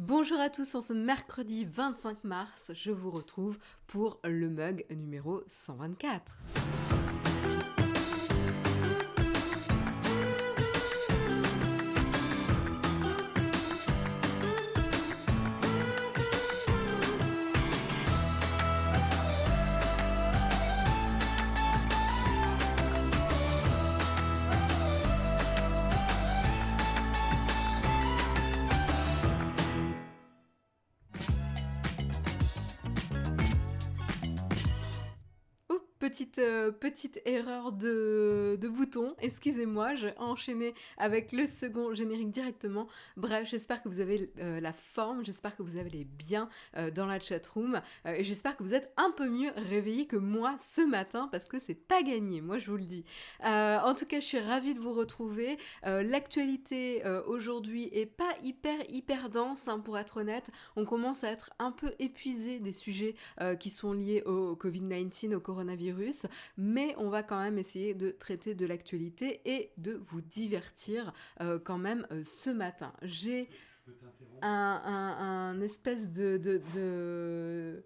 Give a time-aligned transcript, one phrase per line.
[0.00, 3.58] Bonjour à tous, en ce mercredi 25 mars, je vous retrouve
[3.88, 6.38] pour le mug numéro 124.
[36.48, 42.86] Euh, petite erreur de, bouton, excusez-moi, j'ai enchaîné avec le second générique directement.
[43.16, 47.06] Bref, j'espère que vous avez euh, la forme, j'espère que vous allez bien euh, dans
[47.06, 51.28] la chatroom, et j'espère que vous êtes un peu mieux réveillés que moi ce matin,
[51.30, 53.04] parce que c'est pas gagné, moi je vous le dis.
[53.44, 55.58] en tout cas, je suis ravie de vous retrouver.
[55.84, 60.50] L'actualité aujourd'hui est pas hyper, hyper dense, hein, pour être honnête.
[60.76, 63.14] On commence à être un peu épuisé des sujets
[63.58, 66.26] qui sont liés au Covid-19, au coronavirus
[66.56, 71.58] mais on va quand même essayer de traiter de l'actualité et de vous divertir euh,
[71.58, 72.92] quand même euh, ce matin.
[73.02, 73.48] J'ai
[74.42, 76.36] un, espèce de...
[76.36, 77.84] de, de...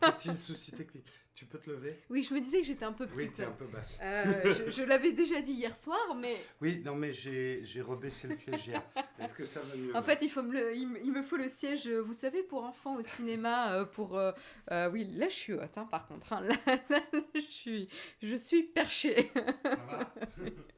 [0.00, 1.06] petit souci technique.
[1.36, 1.94] Tu peux te lever?
[2.08, 3.38] Oui, je me disais que j'étais un peu petite.
[3.38, 3.98] Oui, un peu basse.
[4.00, 6.34] Euh, je, l'avais déjà dit hier soir, mais...
[6.62, 8.82] Oui, non, mais j'ai rebaissé le siège hier.
[9.18, 11.90] Est-ce que ça va mieux En fait, il, faut me il, me faut le siège,
[11.90, 14.18] vous savez, pour enfants au cinéma, euh, pour...
[14.18, 14.32] Euh,
[14.90, 16.32] oui, là, je suis haute, hein, par contre.
[16.32, 16.40] Hein.
[16.88, 17.02] Là,
[17.34, 17.88] je, suis,
[18.22, 19.30] je suis perchée.
[19.62, 20.14] Ça va?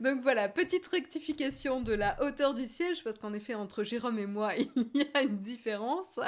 [0.00, 4.26] Donc voilà, petite rectification de la hauteur du siège, parce qu'en effet, entre Jérôme et
[4.26, 6.18] moi, il y a une différence.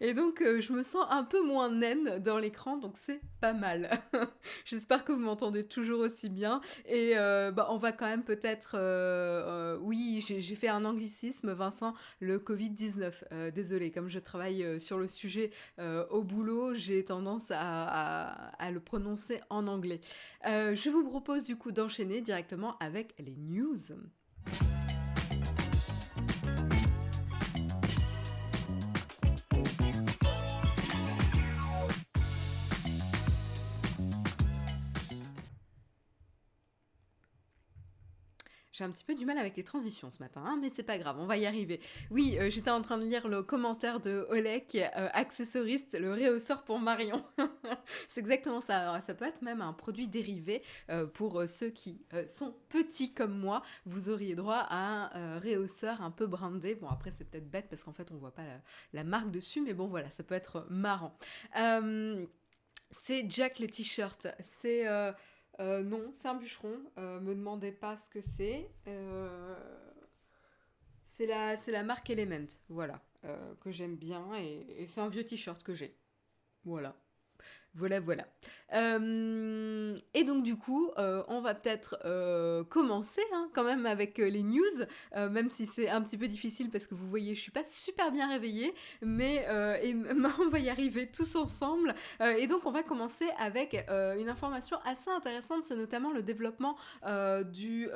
[0.00, 3.52] Et donc, euh, je me sens un peu moins naine dans l'écran, donc c'est pas
[3.52, 3.90] mal.
[4.64, 6.60] J'espère que vous m'entendez toujours aussi bien.
[6.86, 8.72] Et euh, bah, on va quand même peut-être...
[8.74, 13.50] Euh, oui, j'ai fait un anglicisme, Vincent, le Covid-19.
[13.52, 15.50] désolé, comme je travaille sur le sujet
[16.10, 18.24] au boulot, j'ai tendance à,
[18.58, 20.00] à, le prononcer en anglais.
[20.44, 23.78] je vous propose du coup d'enchaîner directement avec les news.
[38.78, 40.98] J'ai un petit peu du mal avec les transitions ce matin, hein, mais c'est pas
[40.98, 41.80] grave, on va y arriver.
[42.12, 46.62] Oui, euh, j'étais en train de lire le commentaire de Olek, euh, accessoriste, le réhausseur
[46.62, 47.24] pour Marion.
[48.08, 49.00] c'est exactement ça.
[49.00, 53.62] ça peut être même un produit dérivé euh, pour ceux qui sont petits comme moi.
[53.84, 56.76] Vous auriez droit à un réhausseur un peu brandé.
[56.76, 58.60] Bon, après, c'est peut-être bête parce qu'en fait, on voit pas la,
[58.92, 61.18] la, marque dessus, mais bon, voilà, ça peut être marrant.
[62.92, 64.28] c'est Jack le t-shirt.
[64.38, 64.86] C'est
[65.60, 66.78] euh, non, c'est un bûcheron.
[66.98, 68.70] Euh, me demandez pas ce que c'est.
[68.86, 69.56] Euh,
[71.04, 73.00] c'est la, la marque Element, voilà,
[73.60, 75.96] que j'aime bien et c'est un vieux t-shirt que j'ai.
[76.64, 76.94] Voilà.
[77.78, 78.24] Voilà, voilà.
[78.74, 84.18] Euh, et donc du coup, euh, on va peut-être euh, commencer hein, quand même avec
[84.18, 84.64] les news,
[85.14, 88.10] même si c'est un petit peu difficile parce que vous voyez, je suis pas super
[88.10, 89.46] bien réveillée, mais
[90.40, 91.94] on va y arriver tous ensemble.
[92.20, 96.76] et donc on va commencer avec une information assez intéressante, c'est notamment le développement
[97.52, 97.88] du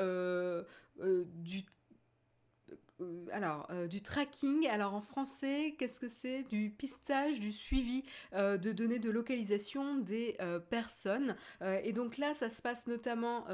[3.32, 4.66] alors, euh, du tracking.
[4.68, 6.42] Alors, en français, qu'est-ce que c'est?
[6.44, 10.36] Du pistage, du suivi euh, de données de localisation des
[10.70, 11.36] personnes.
[11.60, 13.44] et donc là, ça se passe notamment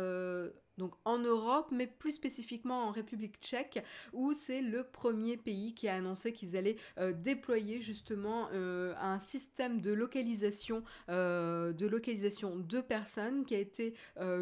[0.78, 5.88] donc en Europe, mais plus spécifiquement en République tchèque, où c'est le premier pays qui
[5.88, 12.56] a annoncé qu'ils allaient euh, déployer justement euh, un système de localisation, euh, de localisation
[12.56, 13.94] de personnes qui a été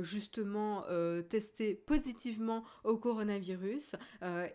[0.03, 0.85] justement
[1.31, 3.97] testé positivement au coronavirus.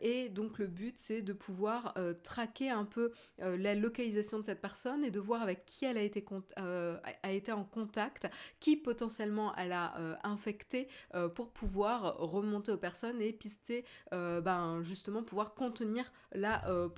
[0.02, 5.04] et donc le but, c'est de pouvoir traquer un peu la localisation de cette personne
[5.04, 6.24] et de voir avec qui elle a été,
[6.58, 8.30] a été en contact,
[8.60, 10.88] qui potentiellement elle a infecté
[11.34, 16.90] pour pouvoir remonter aux personnes et pister, euh, ben, justement pouvoir contenir la euh,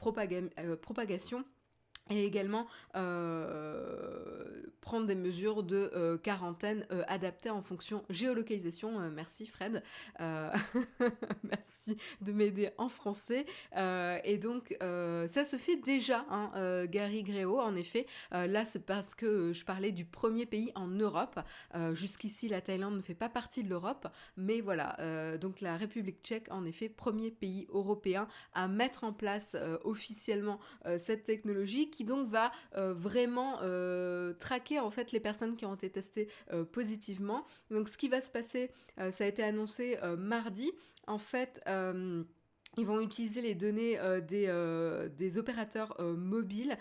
[0.59, 1.45] euh, propagation
[2.09, 4.43] et également euh,
[4.81, 9.09] prendre des mesures de euh, quarantaine euh, adaptées en fonction géolocalisation.
[9.09, 9.81] merci Fred,
[11.43, 13.45] merci de m'aider en français.
[13.75, 18.05] et donc ça se fait déjà, hein, Gary Gréo, en effet.
[18.31, 21.39] là c'est parce que je parlais du premier pays en Europe.
[21.93, 24.07] Jusqu'ici la Thaïlande ne fait pas partie de l'Europe,
[24.37, 25.37] mais voilà.
[25.37, 30.59] donc la République tchèque, en effet, premier pays européen à mettre en place officiellement
[30.97, 35.75] cette technologie qui donc va euh, vraiment euh, traquer en fait les personnes qui ont
[35.75, 37.45] été testées euh, positivement.
[37.69, 40.71] Donc ce qui va se passer, ça a été annoncé mardi.
[41.07, 41.61] En fait,
[42.77, 46.77] ils vont utiliser les données euh, des, euh, des, opérateurs euh, mobiles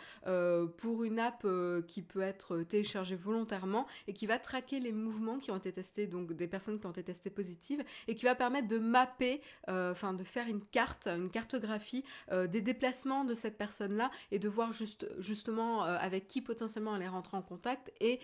[0.76, 1.46] pour une app
[1.86, 6.06] qui peut être téléchargée volontairement et qui va traquer les mouvements qui ont été testés,
[6.06, 10.12] donc des personnes qui ont été testées positives, et qui va permettre de mapper, enfin
[10.12, 15.08] de faire une carte, une cartographie des déplacements de cette personne-là et de voir juste,
[15.18, 18.20] justement avec qui potentiellement elle est rentrée en contact et,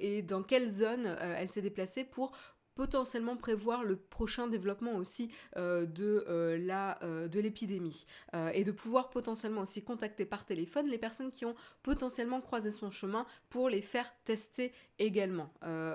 [0.00, 2.32] et dans quelle zone elle s'est déplacée pour
[2.78, 8.06] potentiellement prévoir le prochain développement aussi euh, de euh, la euh, de l'épidémie
[8.54, 12.88] et de pouvoir potentiellement aussi contacter par téléphone les personnes qui ont potentiellement croisé son
[12.88, 15.52] chemin pour les faire tester également.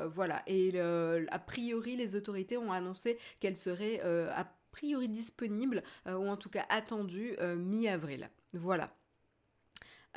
[0.07, 0.43] voilà.
[0.47, 6.49] Et a priori, les autorités ont annoncé qu'elles seraient a priori disponibles ou en tout
[6.49, 8.29] cas attendues mi-avril.
[8.53, 8.93] Voilà.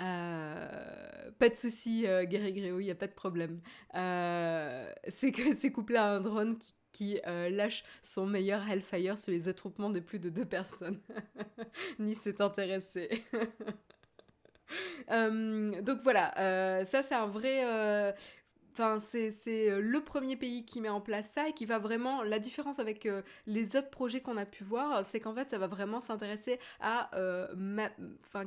[0.01, 3.61] Euh, pas de souci, euh, Gary Gréo, il n'y a pas de problème.
[3.95, 6.59] Euh, c'est que c'est couplé à un drone
[6.93, 7.21] qui,
[7.51, 10.99] lâche son meilleur Hellfire sur les attroupements de plus de deux personnes.
[11.99, 13.11] Nice s'est intéressé.
[15.11, 18.15] donc voilà, ça c'est un vrai,
[18.79, 22.23] Enfin, c'est euh, le premier pays qui met en place ça et qui va vraiment.
[22.23, 25.57] La différence avec euh, les autres projets qu'on a pu voir, c'est qu'en fait, ça
[25.57, 27.47] va vraiment s'intéresser à euh,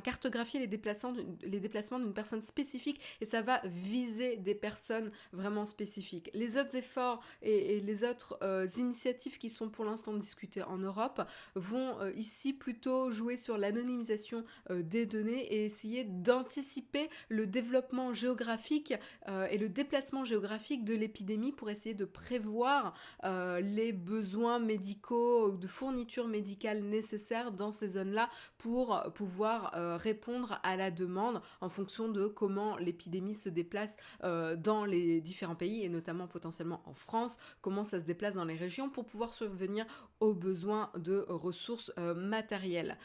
[0.04, 5.64] cartographier les déplacements, les déplacements d'une personne spécifique et ça va viser des personnes vraiment
[5.64, 6.30] spécifiques.
[6.32, 8.38] Les autres efforts et, les autres
[8.78, 11.22] initiatives qui sont pour l'instant discutées en Europe
[11.56, 18.94] vont ici plutôt jouer sur l'anonymisation des données et essayer d'anticiper le développement géographique
[19.28, 22.94] et le déplacement géographique de l'épidémie pour essayer de prévoir
[23.24, 28.28] euh, les besoins médicaux ou de fournitures médicales nécessaires dans ces zones-là
[28.58, 34.56] pour pouvoir euh, répondre à la demande en fonction de comment l'épidémie se déplace euh,
[34.56, 38.56] dans les différents pays et notamment potentiellement en France, comment ça se déplace dans les
[38.56, 39.86] régions pour pouvoir survenir
[40.20, 42.98] aux besoins de ressources matérielles.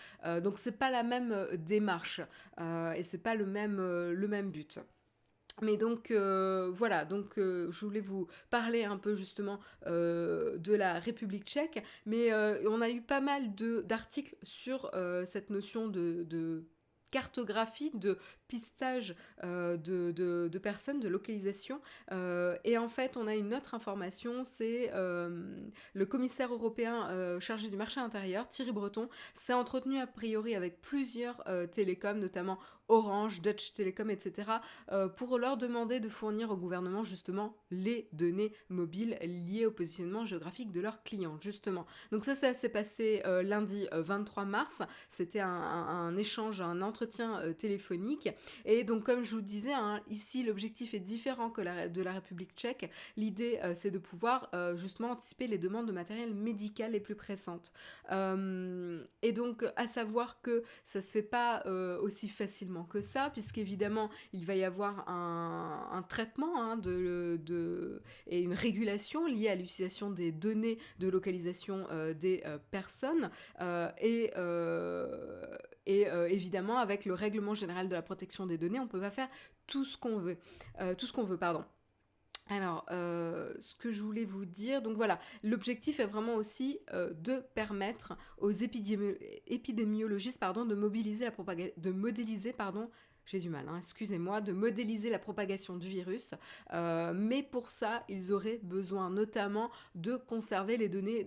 [0.43, 2.21] donc c'est pas la même démarche
[2.59, 4.79] et c'est pas le même, le même but.
[5.61, 10.73] Mais donc euh, voilà, donc euh, je voulais vous parler un peu justement euh, de
[10.73, 12.33] la République tchèque, mais
[12.67, 14.91] on a eu pas mal d'articles sur
[15.25, 16.65] cette notion de, de
[17.11, 21.81] cartographie, de pistage euh, de, personnes, de localisation.
[22.11, 25.57] Euh, et en fait, on a une autre information, c'est euh,
[25.93, 31.43] le commissaire européen chargé du marché intérieur, Thierry Breton, s'est entretenu a priori avec plusieurs
[31.71, 34.51] télécoms, notamment Orange, Dutch Telecom, etc.,
[35.17, 40.71] pour leur demander de fournir au gouvernement justement les données mobiles liées au positionnement géographique
[40.71, 41.85] de leurs clients, justement.
[42.11, 44.81] Donc ça, ça s'est passé lundi 23 mars.
[45.09, 48.29] C'était un, échange, un entretien téléphonique.
[48.65, 52.55] Et donc, comme je vous disais, hein, ici, l'objectif est différent que de la République
[52.55, 52.91] tchèque.
[53.17, 57.15] L'idée, euh, c'est de pouvoir euh, justement anticiper les demandes de matériel médical les plus
[57.15, 57.71] pressantes.
[58.11, 61.63] Euh, et donc, à savoir que ça se fait pas
[62.01, 66.79] aussi facilement que ça, puisqu'évidemment, il va y avoir un, traitement hein,
[68.27, 71.87] et une régulation liée à l'utilisation des données de localisation
[72.17, 73.29] des personnes.
[73.97, 74.31] et
[76.29, 79.29] évidemment, avec le règlement général de la protection des données, on peut pas faire
[79.67, 80.37] tout ce qu'on veut.
[80.79, 81.63] Euh, tout ce qu'on veut, pardon.
[82.49, 87.39] Alors, euh, ce que je voulais vous dire, donc voilà, l'objectif est vraiment aussi de
[87.55, 91.31] permettre aux épidémiologistes pardon, de mobiliser la
[91.77, 92.91] de modéliser pardon,
[93.25, 96.35] j'ai du mal, hein, excusez-moi, de modéliser la propagation du virus.
[96.71, 101.25] mais pour ça, ils auraient besoin notamment de conserver les données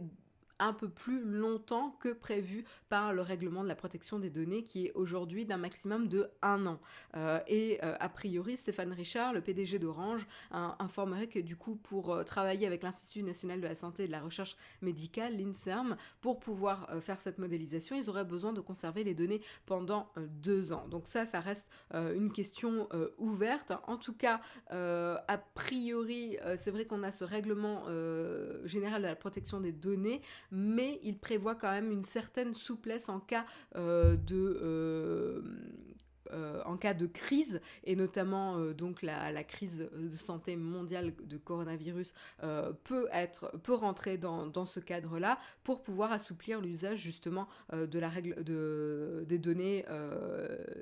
[0.59, 4.87] un peu plus longtemps que prévu par le règlement de la protection des données qui
[4.87, 6.81] est aujourd'hui d'un maximum de un an.
[7.17, 12.13] Euh, et euh, a priori, Stéphane Richard, le PDG d'Orange, informerait que du coup, pour
[12.13, 16.41] euh, travailler avec l'Institut national de la santé et de la recherche médicale, l'INSERM, pour
[16.41, 20.87] pouvoir faire cette modélisation, ils auraient besoin de conserver les données pendant deux ans.
[20.89, 22.89] Donc ça, ça reste une question
[23.19, 23.73] ouverte.
[23.87, 27.85] En tout cas, a priori, c'est vrai qu'on a ce règlement
[28.65, 33.21] général de la protection des données, mais il prévoit quand même une certaine souplesse en
[33.21, 33.45] cas
[33.77, 35.43] euh, de euh,
[36.33, 42.13] euh, en cas de crise et notamment donc la, crise de santé mondiale de coronavirus
[42.85, 48.45] peut être peut rentrer dans, ce cadre-là pour pouvoir assouplir l'usage justement de la règle
[48.45, 49.87] de, données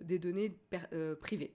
[0.02, 0.58] des données
[1.20, 1.54] privées.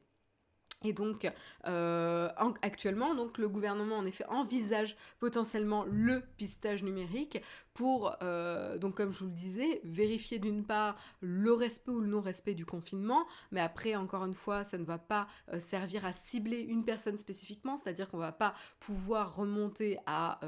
[0.83, 1.31] Et donc,
[1.67, 2.29] euh,
[2.61, 7.41] actuellement, donc, le gouvernement, en effet, envisage potentiellement le pistage numérique
[7.73, 12.07] pour, euh, donc, comme je vous le disais, vérifier d'une part le respect ou le
[12.07, 16.13] non-respect du confinement, mais après, encore une fois, ça ne va pas euh, servir à
[16.13, 20.39] cibler une personne spécifiquement, c'est-à-dire qu'on va pas pouvoir remonter à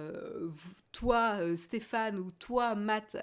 [0.91, 3.17] toi, Stéphane, ou toi, Matt,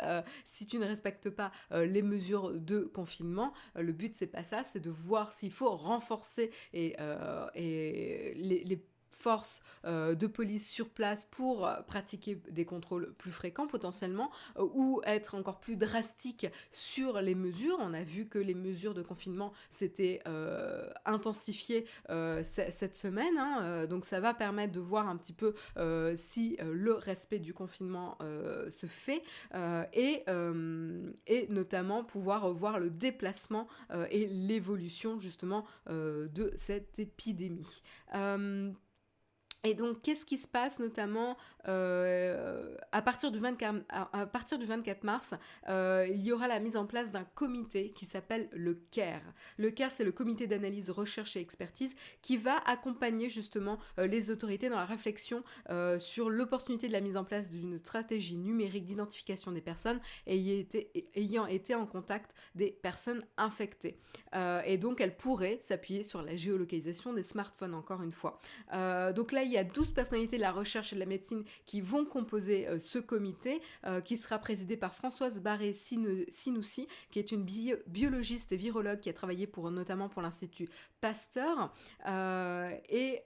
[0.44, 3.52] si tu ne respectes pas les mesures de confinement.
[3.74, 6.96] le but, c'est pas ça, c'est de voir s'il faut renforcer et
[7.54, 8.64] et les,
[9.20, 15.00] forces euh, de police sur place pour pratiquer des contrôles plus fréquents potentiellement euh, ou
[15.04, 17.76] être encore plus drastique sur les mesures.
[17.80, 20.20] On a vu que les mesures de confinement s'étaient
[21.04, 21.86] intensifiées
[22.42, 25.54] cette semaine, hein, donc ça va permettre de voir un petit peu
[26.14, 29.22] si le respect du confinement se fait
[29.92, 30.24] et
[31.48, 33.66] notamment pouvoir voir le déplacement
[34.10, 37.82] et l'évolution justement de cette épidémie.
[39.64, 41.36] Et donc, qu'est-ce qui se passe notamment
[41.68, 45.34] euh, à, partir du 24, à, partir du 24 mars
[45.68, 49.20] euh, Il y aura la mise en place d'un comité qui s'appelle le CARE.
[49.58, 54.30] Le CARE, c'est le comité d'analyse, recherche et expertise qui va accompagner justement euh, les
[54.30, 55.42] autorités dans la réflexion
[55.98, 61.10] sur l'opportunité de la mise en place d'une stratégie numérique d'identification des personnes ayant été,
[61.14, 63.98] ayant été en contact des personnes infectées.
[64.64, 68.38] et donc, elle pourrait s'appuyer sur la géolocalisation des smartphones, encore une fois.
[69.14, 71.80] donc là, il y a 12 personnalités de la recherche et de la médecine qui
[71.80, 77.44] vont composer euh, ce comité, euh, qui sera présidé par Françoise Barré-Sinoussi, qui est une
[77.86, 80.68] biologiste et virologue qui a travaillé pour, notamment pour l'Institut
[81.00, 81.72] Pasteur.
[82.06, 83.20] Euh, et,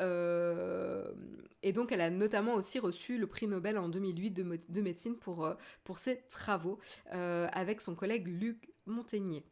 [1.73, 5.53] donc, elle a notamment aussi reçu le prix Nobel en 2008 de, de médecine pour,
[5.83, 6.79] pour ses travaux
[7.11, 9.45] avec son collègue Luc Montagnier.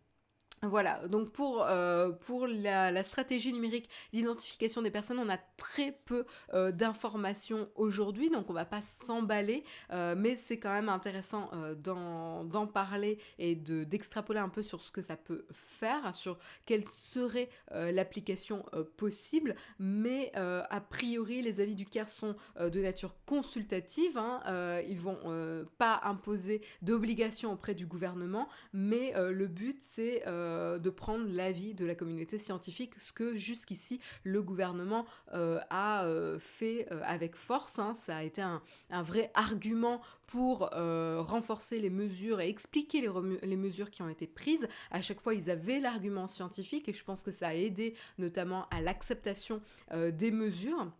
[0.65, 2.13] Voilà, donc pour, euh,
[2.47, 8.53] la, stratégie numérique d'identification des personnes, on a très peu euh, d'informations aujourd'hui, donc on
[8.53, 11.51] va pas s'emballer, euh, mais c'est quand même intéressant
[11.83, 17.49] d'en parler et d'extrapoler un peu sur ce que ça peut faire, sur quelle serait
[17.73, 18.65] l'application
[18.97, 25.67] possible, mais a priori les avis du CARE sont de nature consultative, hein, ils vont
[25.79, 30.23] pas imposer d'obligations auprès du gouvernement, mais le but c'est
[30.53, 36.05] euh, de prendre l'avis de la communauté scientifique, ce que jusqu'ici le gouvernement euh, a
[36.05, 37.79] euh, fait avec force.
[37.79, 37.95] Hein.
[37.95, 38.63] Ça a été un,
[39.03, 43.11] vrai argument pour renforcer les mesures et expliquer les,
[43.43, 44.67] les, mesures qui ont été prises.
[44.91, 48.67] À chaque fois, ils avaient l'argument scientifique et je pense que ça a aidé notamment
[48.71, 49.61] à l'acceptation
[49.93, 50.91] des mesures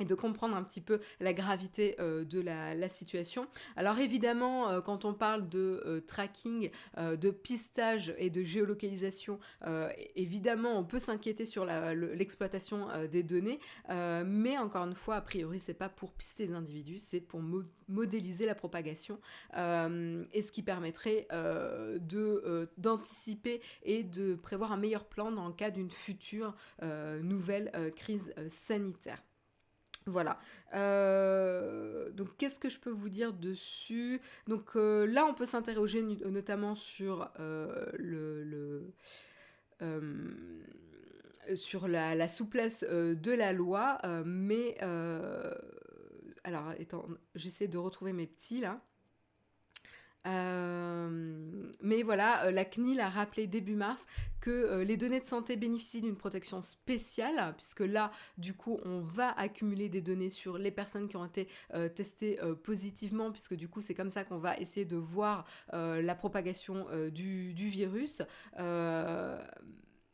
[0.00, 3.46] et de comprendre un petit peu la gravité euh, de la, situation.
[3.76, 9.38] Alors évidemment, euh, quand on parle de euh, tracking, de pistage et de géolocalisation,
[10.16, 15.74] évidemment, on peut s'inquiéter sur l'exploitation des données, mais encore une fois, a priori, c'est
[15.74, 17.42] pas pour pister les individus, c'est pour
[17.88, 19.20] modéliser la propagation,
[19.54, 21.28] et ce qui permettrait
[22.78, 29.22] d'anticiper et de prévoir un meilleur plan dans le cas d'une future nouvelle crise sanitaire.
[30.10, 30.38] Voilà.
[30.74, 34.20] Euh, donc, qu'est-ce que je peux vous dire dessus?
[34.48, 38.92] Donc, euh, là, on peut s'interroger notamment sur euh, le.
[41.54, 44.76] sur la, souplesse de la loi, mais
[46.42, 46.74] alors,
[47.34, 48.80] j'essaie de retrouver mes petits là.
[50.26, 54.06] Euh, mais voilà, euh, la CNIL a rappelé début mars
[54.40, 59.00] que euh, les données de santé bénéficient d'une protection spéciale, puisque là, du coup, on
[59.00, 61.48] va accumuler des données sur les personnes qui ont été
[61.94, 66.86] testées positivement, puisque du coup, c'est comme ça qu'on va essayer de voir la propagation
[67.10, 68.22] du, du, virus.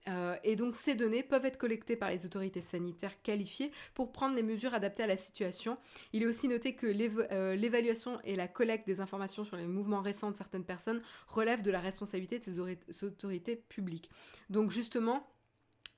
[0.08, 4.36] Euh, et donc ces données peuvent être collectées par les autorités sanitaires qualifiées pour prendre
[4.36, 5.78] les mesures adaptées à la situation.
[6.12, 6.86] Il est aussi noté que
[7.32, 11.62] euh, l'évaluation et la collecte des informations sur les mouvements récents de certaines personnes relèvent
[11.62, 14.10] de la responsabilité de ces autorités publiques.
[14.50, 15.26] Donc justement,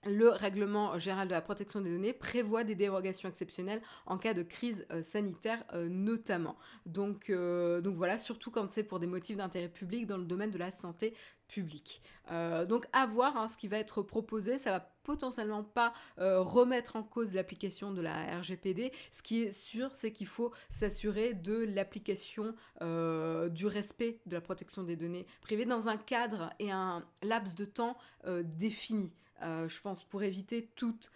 [0.05, 4.45] le règlement général de la protection des données prévoit des dérogations exceptionnelles en cas de
[4.45, 6.57] crise euh, sanitaire notamment.
[6.87, 10.59] Donc, donc voilà, surtout quand c'est pour des motifs d'intérêt public dans le domaine de
[10.59, 11.15] la santé
[11.49, 12.03] public.
[12.31, 16.43] Euh, donc à voir hein, ce qui va être proposé, ça va potentiellement pas euh,
[16.43, 18.93] remettre en cause l'application de la RGPD.
[19.11, 24.43] Ce qui est sûr, c'est qu'il faut s'assurer de l'application euh, du respect de la
[24.43, 27.97] protection des données privées dans un cadre et un laps de temps
[28.45, 29.15] défini.
[29.41, 31.11] je pense pour éviter toute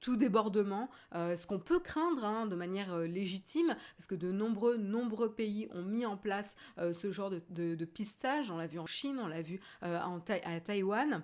[0.00, 4.32] tout débordement, euh, ce qu'on peut craindre hein, de manière euh, légitime, parce que de
[4.32, 8.78] nombreux, nombreux pays ont mis en place euh, ce genre de, pistage, on l'a vu
[8.78, 11.22] en Chine, on l'a vu à Taïwan.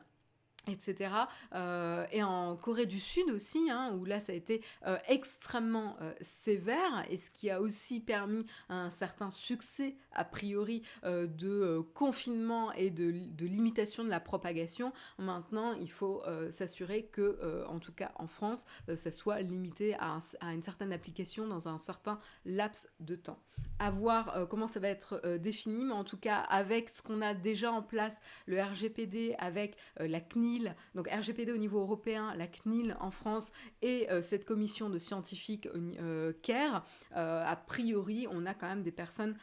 [0.69, 1.13] Etc.
[1.55, 5.97] Euh, et en Corée du Sud aussi, hein, où là ça a été euh, extrêmement
[6.01, 12.73] euh, sévère, et ce qui a aussi permis un certain succès a priori de confinement
[12.73, 13.07] et de,
[13.47, 14.93] limitation de la propagation.
[15.19, 20.19] Maintenant, il faut s'assurer que, en tout cas en France, ça soit limité à,
[20.53, 23.39] une certaine application dans un certain laps de temps.
[23.79, 27.35] À voir comment ça va être défini, mais en tout cas avec ce qu'on a
[27.35, 30.56] déjà en place, le RGPD, avec la CNIL,
[30.95, 35.69] donc RGPD au niveau européen, la CNIL en France et euh, cette commission de scientifiques
[35.75, 36.85] euh, CARE,
[37.17, 39.37] euh, a priori, on a quand même des personnes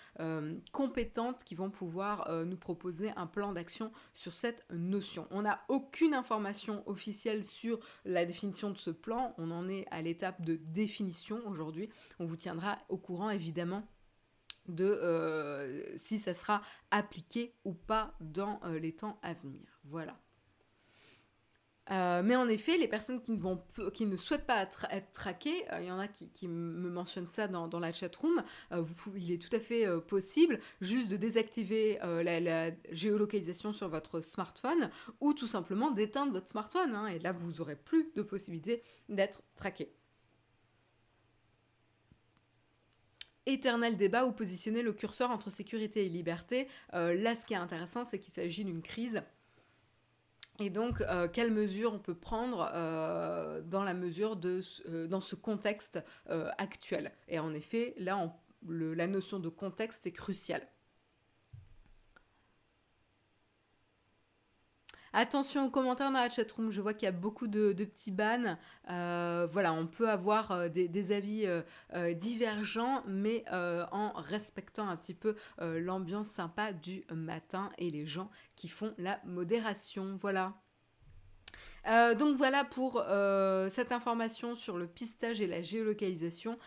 [0.72, 5.28] compétentes qui vont pouvoir nous proposer un plan d'action sur cette notion.
[5.32, 10.02] On n'a aucune information officielle sur la définition de ce plan, on en est à
[10.02, 11.90] l'étape de définition aujourd'hui.
[12.20, 13.84] On vous tiendra au courant évidemment
[14.68, 19.80] de si ça sera appliqué ou pas dans les temps à venir.
[19.84, 20.23] Voilà.
[21.92, 23.32] Euh, mais en effet, les personnes qui
[24.06, 27.80] ne, souhaitent pas être, traquées, euh, il y en a qui, me mentionnent ça dans,
[27.80, 28.86] la chatroom, euh,
[29.16, 35.34] il est tout à fait possible juste de désactiver la, géolocalisation sur votre smartphone ou
[35.34, 36.94] tout simplement d'éteindre votre smartphone.
[36.96, 39.94] Hein, et là, vous n'aurez plus de possibilité d'être traqué.
[43.46, 46.70] éternel débat où positionner le curseur entre sécurité et liberté.
[46.94, 49.22] là, ce qui est intéressant, c'est qu'il s'agit d'une crise
[50.60, 55.22] et donc, euh, quelles mesures on peut prendre euh, dans la mesure de euh, dans
[55.22, 56.00] ce contexte
[56.58, 57.12] actuel?
[57.28, 58.36] Et en effet, là,
[58.68, 60.68] la notion de contexte est cruciale.
[65.16, 68.58] Attention aux commentaires dans la chatroom, je vois qu'il y a beaucoup de, petits bans.
[68.90, 75.14] Euh, voilà, on peut avoir euh, des, avis euh, divergents, mais en respectant un petit
[75.14, 80.18] peu l'ambiance sympa du matin et les gens qui font la modération.
[80.20, 80.54] Voilà.
[82.18, 83.04] donc voilà pour
[83.70, 86.58] cette information sur le pistage et la géolocalisation.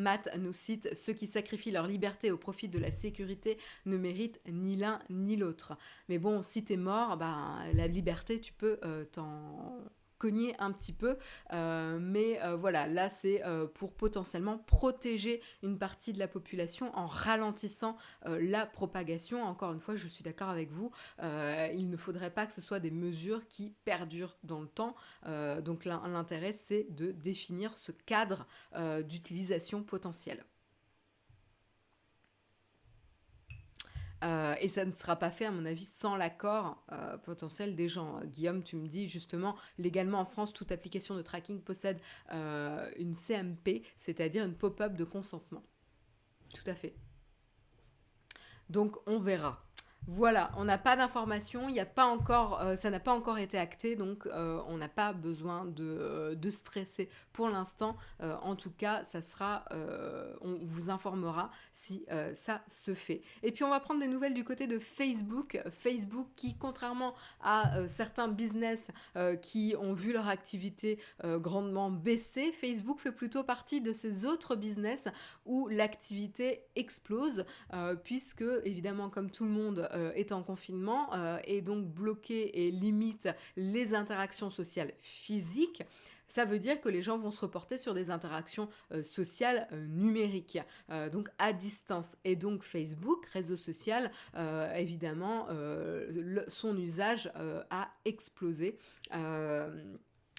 [0.00, 4.40] Matt nous cite Ceux qui sacrifient leur liberté au profit de la sécurité ne méritent
[4.48, 5.76] ni l'un ni l'autre.
[6.08, 9.78] Mais bon, si t'es mort, ben, la liberté, tu peux euh, t'en
[10.20, 11.16] cogner un petit peu.
[11.52, 16.96] Euh, mais euh, voilà, là c'est euh, pour potentiellement protéger une partie de la population
[16.96, 19.42] en ralentissant la propagation.
[19.42, 20.90] Encore une fois, je suis d'accord avec vous,
[21.22, 24.94] il ne faudrait pas que ce soit des mesures qui perdurent dans le temps.
[25.64, 28.46] donc l'intérêt c'est de définir ce cadre
[29.04, 30.44] d'utilisation potentielle.
[34.22, 37.88] Euh, et ça ne sera pas fait, à mon avis, sans l'accord euh, potentiel des
[37.88, 38.20] gens.
[38.24, 42.00] Guillaume, tu me dis justement, légalement en France, toute application de tracking possède
[42.32, 45.62] euh, une CMP, c'est-à-dire une pop-up de consentement.
[46.54, 46.94] Tout à fait.
[48.68, 49.64] Donc on verra.
[50.06, 53.58] Voilà, on n'a pas d'informations, il a pas encore, euh, ça n'a pas encore été
[53.58, 57.96] acté, donc euh, on n'a pas besoin de, euh, stresser pour l'instant.
[58.20, 59.64] en tout cas, ça sera,
[60.40, 63.22] on vous informera si ça se fait.
[63.44, 67.86] Et puis on va prendre des nouvelles du côté de Facebook, Facebook qui, contrairement à
[67.86, 68.88] certains business
[69.42, 75.06] qui ont vu leur activité grandement baisser, Facebook fait plutôt partie de ces autres business
[75.46, 77.44] où l'activité explose,
[78.02, 83.28] puisque évidemment, comme tout le monde est en confinement euh, et donc bloqué et limite
[83.56, 85.82] les interactions sociales physiques,
[86.28, 90.58] ça veut dire que les gens vont se reporter sur des interactions euh, sociales numériques,
[91.10, 92.16] donc à distance.
[92.24, 94.12] Et donc Facebook, réseau social,
[94.76, 95.48] évidemment,
[96.48, 97.32] son usage
[97.70, 98.78] a explosé.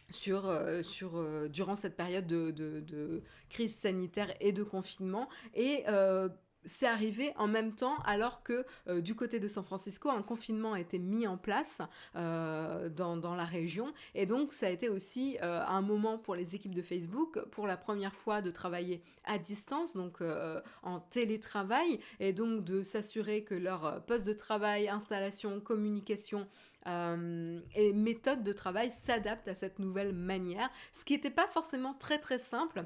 [0.10, 5.30] Sur, sur, durant cette période de, de, crise sanitaire et de confinement.
[5.54, 5.86] Et
[6.66, 10.74] c'est arrivé en même temps alors que euh, du côté de San Francisco, un confinement
[10.74, 11.82] a été mis en place
[12.16, 13.94] euh, dans, la région.
[14.14, 17.66] Et donc ça a été aussi euh, un moment pour les équipes de Facebook, pour
[17.66, 20.20] la première fois de travailler à distance, donc
[20.84, 26.48] en télétravail, et donc de s'assurer que leur poste de travail, installation, communication,
[26.88, 32.18] et méthode de travail s'adaptent à cette nouvelle manière, ce qui n'était pas forcément très
[32.18, 32.86] très simple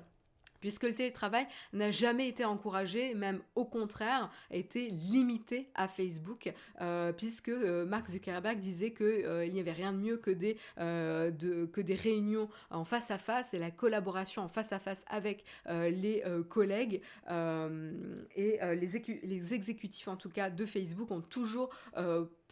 [0.66, 6.52] puisque le télétravail n'a jamais été encouragé, même au contraire, a été limité à Facebook,
[6.82, 10.58] euh, puisque euh, Mark Zuckerberg disait qu'il euh, n'y avait rien de mieux que des,
[10.76, 15.44] que des réunions en face à face et la collaboration en face à face avec
[15.68, 17.02] les collègues.
[17.30, 21.70] et les, les exécutifs, en tout cas, de Facebook ont toujours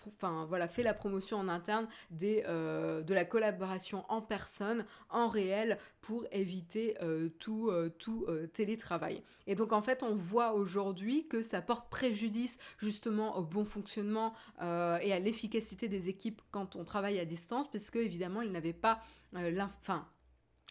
[0.07, 1.87] enfin voilà, fait la promotion en interne
[2.21, 9.23] euh, de la collaboration en personne, en réel, pour éviter euh, tout, euh, tout télétravail.
[9.47, 14.33] Et donc en fait, on voit aujourd'hui que ça porte préjudice justement au bon fonctionnement
[14.59, 18.73] et à l'efficacité des équipes quand on travaille à distance, parce que évidemment, ils n'avaient
[18.73, 19.01] pas
[19.33, 20.07] enfin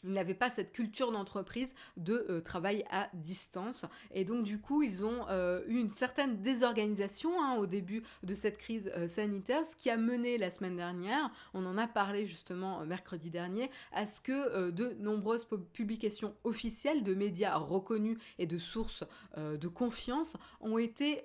[0.04, 3.86] ils n'avaient pas cette culture d'entreprise de euh, travail à distance.
[4.12, 8.34] Et donc du coup, ils ont euh, eu une certaine désorganisation hein, au début de
[8.34, 12.26] cette crise euh, sanitaire, ce qui a mené la semaine dernière, on en a parlé
[12.26, 18.58] justement mercredi dernier, à ce que de nombreuses publications officielles de médias reconnus et de
[18.58, 19.04] sources
[19.36, 21.20] de confiance ont été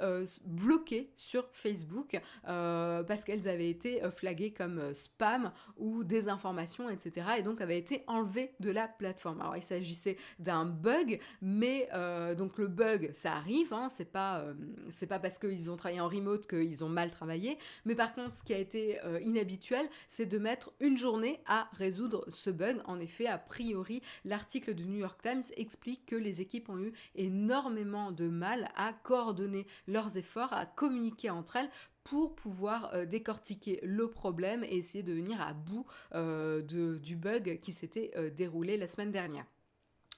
[0.45, 7.27] bloquées sur Facebook parce qu'elles avaient été flaguées comme spam ou désinformation, etc.
[7.39, 9.41] Et donc avaient été enlevées de la plateforme.
[9.41, 14.39] Alors il s'agissait d'un bug, mais euh, donc le bug, ça arrive, hein, c'est pas,
[14.39, 14.53] euh,
[14.89, 18.31] c'est pas parce qu'ils ont travaillé en remote qu'ils ont mal travaillé, mais par contre
[18.31, 22.77] ce qui a été euh, inhabituel, c'est de mettre une journée à résoudre ce bug.
[22.85, 26.93] En effet, a priori, l'article du New York Times explique que les équipes ont eu
[27.15, 31.69] énormément de mal à coordonner leurs efforts, à communiquer entre elles
[32.09, 37.59] pour pouvoir euh, décortiquer le problème et essayer de venir à bout euh, du bug
[37.61, 39.45] qui s'était euh, déroulé la semaine dernière.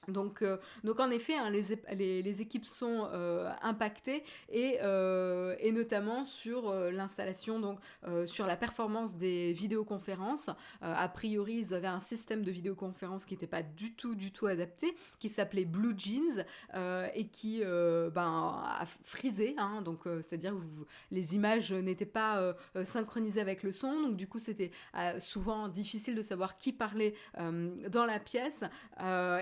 [0.08, 5.72] Donc, euh, donc en effet, hein, les, les, équipes sont euh, impactées et, euh, et,
[5.72, 7.78] notamment sur l'installation, donc
[8.26, 10.50] sur la performance des vidéoconférences.
[10.80, 14.46] a priori, ils avaient un système de vidéoconférence qui n'était pas du tout, du tout
[14.46, 16.44] adapté, qui s'appelait Blue Jeans
[17.14, 19.54] et qui ben, a frisé.
[19.58, 24.00] Hein, donc, c'est-à-dire que les images n'étaient pas synchronisées avec le son.
[24.00, 24.70] Donc, du coup, c'était
[25.18, 27.14] souvent difficile de savoir qui parlait
[27.88, 28.64] dans la pièce.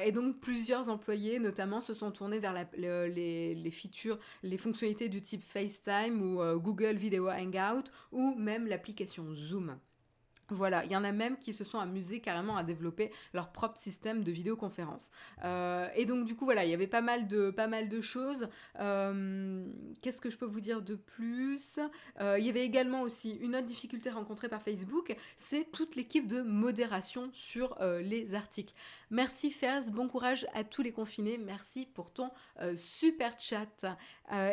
[0.05, 5.43] et donc, plusieurs employés, notamment, se sont tournés vers les, features, les fonctionnalités du type
[5.43, 9.77] FaceTime ou euh, Google Video Hangout ou même l'application Zoom.
[10.51, 13.79] Voilà, il y en a même qui se sont amusés carrément à développer leur propre
[13.79, 15.11] système de vidéoconférence.
[15.45, 18.49] Euh, et donc du coup voilà, il y avait pas mal de, choses.
[18.81, 19.67] Euh,
[20.01, 21.81] qu'est-ce que je peux vous dire de plus?
[22.21, 26.27] Euh, Il y avait également aussi une autre difficulté rencontrée par Facebook, c'est toute l'équipe
[26.27, 28.75] de modération sur les articles.
[29.11, 32.31] Merci Fers, bon courage à tous les confinés, merci pour ton
[32.77, 33.67] super chat.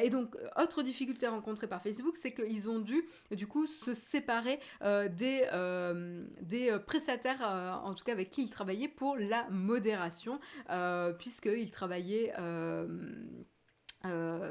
[0.02, 4.60] et donc autre difficulté rencontrée par Facebook, c'est qu'ils ont dû du coup se séparer
[4.82, 5.48] des
[6.42, 10.40] des euh, prestataires, euh, en tout cas avec qui il travaillait pour la modération,
[11.18, 12.34] puisqu'il travaillait...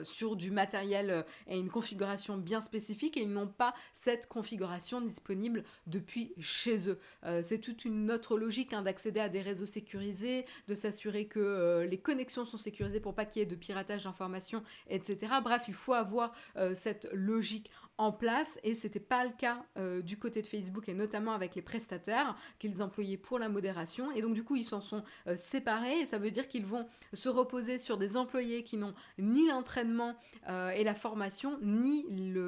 [0.03, 5.63] sur du matériel et une configuration bien spécifique et ils n'ont pas cette configuration disponible
[5.87, 6.99] depuis chez eux.
[7.41, 11.99] c'est toute une autre logique hein, d'accéder à des réseaux sécurisés, de s'assurer que les
[11.99, 15.35] connexions sont sécurisées pour pas qu'il y ait de piratage d'informations, etc.
[15.45, 16.33] Bref, il faut avoir
[16.75, 20.95] cette logique en place et c'était pas le cas euh, du côté de Facebook et
[20.95, 24.81] notamment avec les prestataires qu'ils employaient pour la modération et donc du coup ils s'en
[24.81, 28.77] sont euh, séparés et ça veut dire qu'ils vont se reposer sur des employés qui
[28.77, 30.17] n'ont ni l'entraînement
[30.49, 32.05] euh, et la formation ni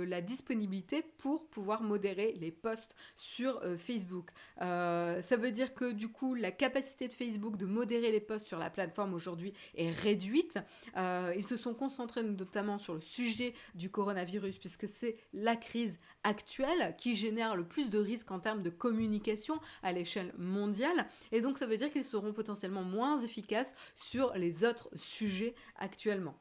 [0.07, 4.31] la disponibilité pour pouvoir modérer les posts sur Facebook.
[4.59, 8.59] ça veut dire que du coup la capacité de Facebook de modérer les posts sur
[8.59, 10.59] la plateforme aujourd'hui est réduite.
[10.97, 16.97] ils se sont concentrés notamment sur le sujet du coronavirus puisque c'est la crise actuelle
[16.99, 21.07] qui génère le plus de risques en termes de communication à l'échelle mondiale.
[21.31, 26.35] Et donc ça veut dire qu'ils seront potentiellement moins efficaces sur les autres sujets actuellement.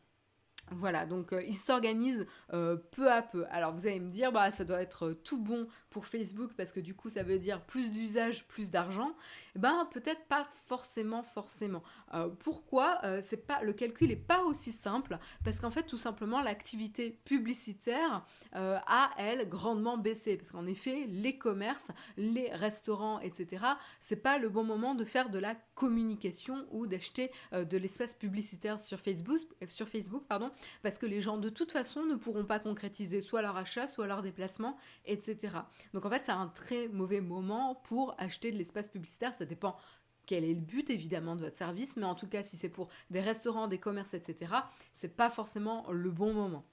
[0.72, 3.46] Voilà, donc euh, ils s'organisent euh, peu à peu.
[3.52, 6.72] Alors vous allez me dire, bah ça doit être euh, tout bon pour Facebook parce
[6.72, 9.16] que du coup ça veut dire plus d'usage, plus d'argent.
[9.56, 11.84] Eh ben peut-être pas forcément, forcément.
[12.40, 17.12] pourquoi C'est pas le calcul est pas aussi simple parce qu'en fait tout simplement l'activité
[17.24, 23.66] publicitaire a elle grandement baissé parce qu'en effet les commerces, les restaurants, etc.
[24.02, 28.82] C'est pas le bon moment de faire de la communication ou d'acheter de l'espace publicitaire
[28.82, 30.52] sur Facebook, sur Facebook pardon
[30.84, 34.08] parce que les gens de toute façon ne pourront pas concrétiser soit leur achat, soit
[34.08, 35.54] leur déplacement, etc.
[35.94, 39.34] Donc en fait, c'est un très mauvais moment pour acheter de l'espace publicitaire.
[39.34, 39.76] Ça dépend
[40.26, 42.90] quel est le but évidemment de votre service, mais en tout cas, si c'est pour
[43.10, 44.54] des restaurants, des commerces, etc.,
[44.94, 46.66] c'est pas forcément le bon moment.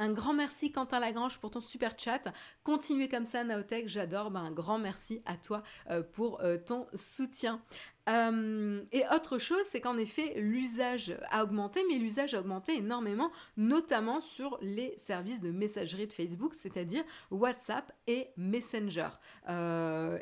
[0.00, 2.32] Un grand merci Quentin Lagrange pour ton super chat.
[2.62, 4.30] Continuez comme ça Naotech, j'adore.
[4.30, 7.60] Ben, un grand merci à toi euh, pour euh, ton soutien.
[8.08, 13.32] Euh, et autre chose, c'est qu'en effet, l'usage a augmenté, mais l'usage a augmenté énormément,
[13.56, 19.10] notamment sur les services de messagerie de Facebook, c'est-à-dire WhatsApp et Messenger,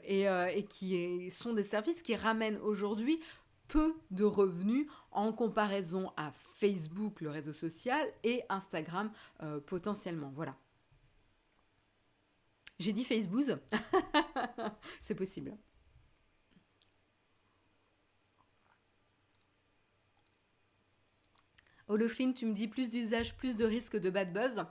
[0.02, 3.20] et, et, qui sont des services qui ramènent aujourd'hui
[3.68, 9.10] peu de revenus en comparaison à Facebook, le réseau social, et Instagram
[9.42, 10.30] euh, potentiellement.
[10.34, 10.56] Voilà.
[12.78, 13.44] J'ai dit Facebook,
[15.00, 15.56] c'est possible.
[21.88, 24.64] Oloflin, tu me dis plus d'usage, plus de risque de bad buzz?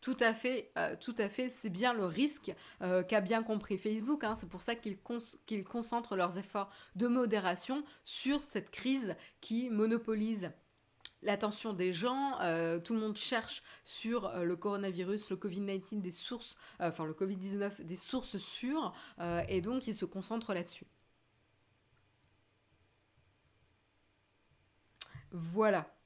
[0.00, 3.76] Tout à fait, euh, tout à fait, c'est bien le risque euh, qu'a bien compris
[3.76, 4.24] Facebook.
[4.24, 4.34] Hein.
[4.34, 4.98] c'est pour ça qu'ils
[5.64, 10.52] concentrent leurs efforts de modération sur cette crise qui monopolise
[11.22, 12.40] l'attention des gens.
[12.40, 17.82] Euh, tout le monde cherche sur le coronavirus, le Covid-19, des sources, enfin le Covid-19,
[17.82, 18.94] des sources sûres,
[19.48, 20.86] et donc ils se concentrent là-dessus.
[25.32, 25.99] Voilà.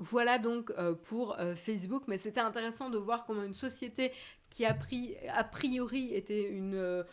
[0.00, 4.12] Voilà donc euh, pour euh, Facebook, mais c'était intéressant de voir comment une société
[4.48, 6.74] qui a, priori était une...
[6.74, 7.04] Euh,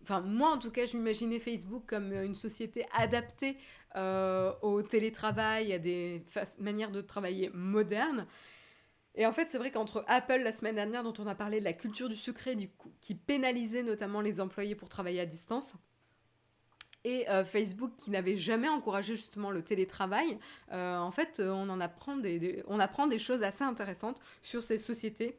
[0.00, 3.58] enfin, moi en tout cas, je m'imaginais Facebook comme une société adaptée
[4.62, 6.22] au télétravail, à des
[6.58, 8.26] manières de travailler modernes.
[9.14, 11.64] Et en fait, c'est vrai qu'entre Apple la semaine dernière, dont on a parlé de
[11.64, 12.56] la culture du secret,
[13.00, 15.76] qui pénalisait notamment les employés pour travailler à distance,
[17.06, 20.38] et euh, Facebook qui n'avait jamais encouragé justement le télétravail,
[20.72, 24.60] euh, en fait, euh, on en apprend des, on apprend des choses assez intéressantes sur
[24.64, 25.38] ces sociétés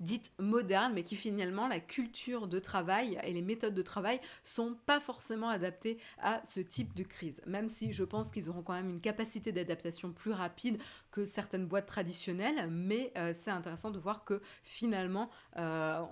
[0.00, 4.76] dites modernes, mais qui finalement, la culture de travail et les méthodes de travail sont
[4.86, 7.42] pas forcément adaptées à ce type de crise.
[7.46, 10.78] Même si je pense qu'ils auront quand même une capacité d'adaptation plus rapide
[11.10, 16.02] que certaines boîtes traditionnelles, mais euh, c'est intéressant de voir que finalement, euh,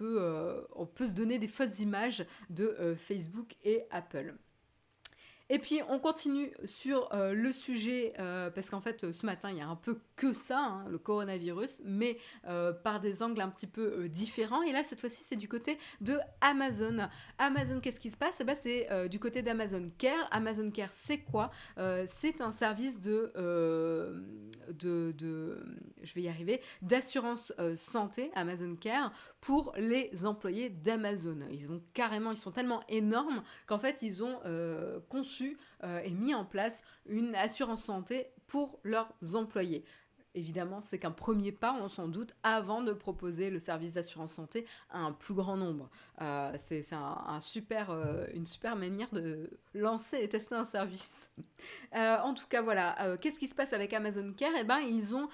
[0.00, 4.34] euh, on peut se donner des fausses images de Facebook et Apple.
[5.50, 9.56] Et puis on continue sur euh, le sujet, euh, parce qu'en fait ce matin il
[9.56, 13.48] y a un peu que ça, hein, le coronavirus, mais euh, par des angles un
[13.48, 14.62] petit peu différents.
[14.62, 17.08] Et là cette fois-ci c'est du côté de Amazon.
[17.38, 18.40] Amazon, qu'est-ce qui se passe?
[18.40, 20.28] Eh ben, C'est du côté d'Amazon Care.
[20.30, 21.50] Amazon Care c'est quoi?
[22.06, 23.32] C'est un service de,
[24.68, 25.62] de, de,
[26.02, 31.38] je vais y arriver, d'assurance santé, Amazon Care, pour les employés d'Amazon.
[31.50, 34.40] Ils sont tellement énormes qu'en fait ils ont
[35.08, 39.84] conçu euh, et mis en place une assurance santé pour leurs employés.
[40.38, 44.64] Évidemment, c'est qu'un premier pas, on s'en doute, avant de proposer le service d'assurance santé
[44.88, 45.90] à un plus grand nombre.
[46.20, 51.28] Euh, c'est un, super, euh, une super manière de lancer et tester un service.
[51.92, 53.16] en tout cas, voilà.
[53.20, 54.52] Qu'est-ce qui se passe avec Amazon Care?
[54.60, 55.28] Eh ben, ils ont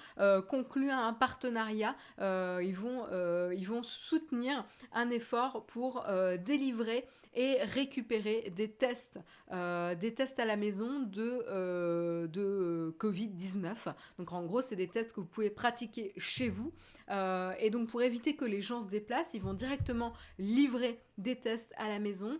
[0.49, 1.95] conclu un partenariat.
[2.19, 3.05] ils, vont,
[3.51, 6.03] ils vont soutenir un effort pour
[6.43, 9.19] délivrer et récupérer des tests,
[9.51, 13.93] euh, des tests à la maison de, euh, de Covid-19.
[14.17, 16.73] Donc en gros, c'est des tests que vous pouvez pratiquer chez vous.
[17.09, 21.35] Euh, et donc pour éviter que les gens se déplacent, ils vont directement livrer des
[21.35, 22.39] tests à la maison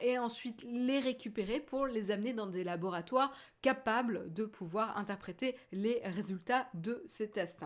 [0.00, 6.00] et ensuite les récupérer pour les amener dans des laboratoires capables de pouvoir interpréter les
[6.04, 7.64] résultats de ces tests.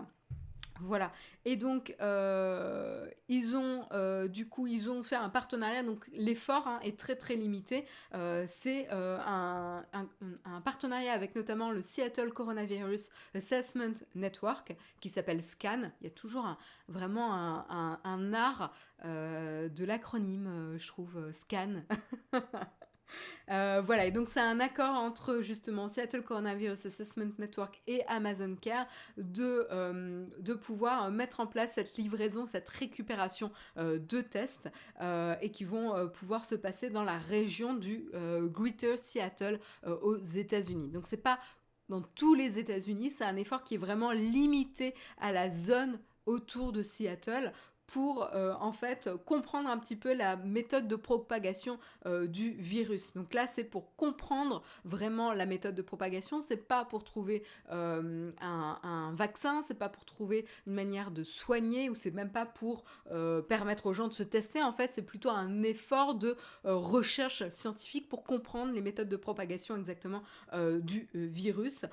[0.81, 1.11] Voilà.
[1.45, 5.83] Et donc, euh, ils ont, euh, du coup, ils ont fait un partenariat.
[5.83, 7.85] Donc, l'effort hein, est très, très limité.
[8.13, 9.83] Euh, c'est un,
[10.63, 15.91] partenariat avec notamment le Seattle Coronavirus Assessment Network qui s'appelle SCAN.
[16.01, 21.83] Il y a toujours vraiment un art de l'acronyme, je trouve, SCAN.
[23.49, 28.55] Euh, voilà, et donc c'est un accord entre justement Seattle Coronavirus Assessment Network et Amazon
[28.61, 30.25] Care de, euh,
[30.61, 34.69] pouvoir mettre en place cette livraison, cette récupération euh, de tests
[35.41, 38.09] et qui vont pouvoir se passer dans la région du
[38.43, 40.89] Greater Seattle aux États-Unis.
[40.89, 41.39] Donc c'est pas
[41.87, 46.71] dans tous les États-Unis, c'est un effort qui est vraiment limité à la zone autour
[46.71, 47.51] de Seattle
[47.89, 53.13] pour euh, en fait comprendre un petit peu la méthode de propagation euh, du virus.
[53.13, 56.41] Donc là, c'est pour comprendre vraiment la méthode de propagation.
[56.41, 61.23] C'est pas pour trouver euh, un, un, vaccin, c'est pas pour trouver une manière de
[61.23, 62.83] soigner ou c'est même pas pour
[63.47, 64.61] permettre aux gens de se tester.
[64.61, 69.75] En fait, c'est plutôt un effort de recherche scientifique pour comprendre les méthodes de propagation
[69.75, 70.21] exactement
[70.53, 71.85] du virus.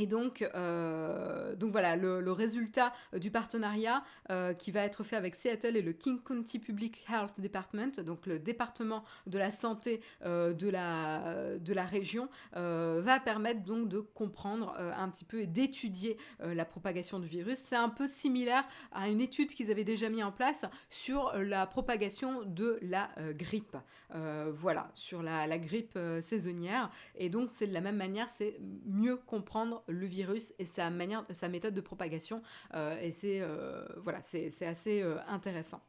[0.00, 5.16] Et donc, euh, donc voilà, le, résultat euh, du partenariat euh, qui va être fait
[5.16, 10.00] avec Seattle et le King County Public Health Department, donc le département de la santé
[10.24, 16.16] de, la, de la région, va permettre donc de comprendre un petit peu et d'étudier
[16.40, 17.58] la propagation du virus.
[17.58, 21.66] C'est un peu similaire à une étude qu'ils avaient déjà mis en place sur la
[21.66, 23.76] propagation de la grippe.
[24.12, 26.90] voilà, sur la, la grippe saisonnière.
[27.16, 31.24] Et donc c'est de la même manière, c'est mieux comprendre le virus et sa, manière,
[31.30, 32.42] sa méthode de propagation.
[32.74, 35.82] Euh, et c'est euh, voilà, c'est assez euh, intéressant.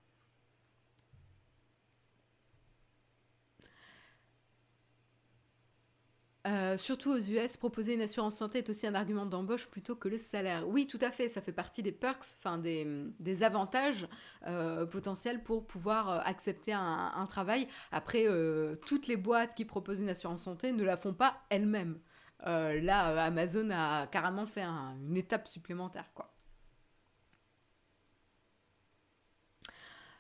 [6.78, 10.18] surtout aux US, proposer une assurance santé est aussi un argument d'embauche plutôt que le
[10.18, 10.68] salaire.
[10.68, 12.88] Oui, tout à fait, ça fait partie des perks, enfin des,
[13.20, 14.08] des avantages
[14.90, 17.68] potentiels pour pouvoir accepter un, un travail.
[17.92, 18.26] Après,
[18.88, 22.00] toutes les boîtes qui proposent une assurance santé ne la font pas elles-mêmes.
[22.46, 26.32] Là, Amazon a carrément fait une étape supplémentaire, quoi.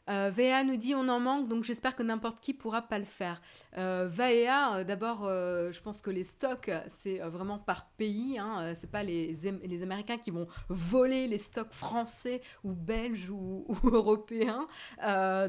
[0.10, 3.06] Euh, VA nous dit on en manque, donc j'espère que n'importe qui pourra pas le
[3.06, 3.42] faire.
[3.78, 8.38] Euh, VAEA, euh, d'abord, euh, je pense que les stocks, c'est vraiment par pays.
[8.40, 13.66] Hein, c'est pas les, les Américains qui vont voler les stocks français ou belges ou,
[13.84, 14.68] européens.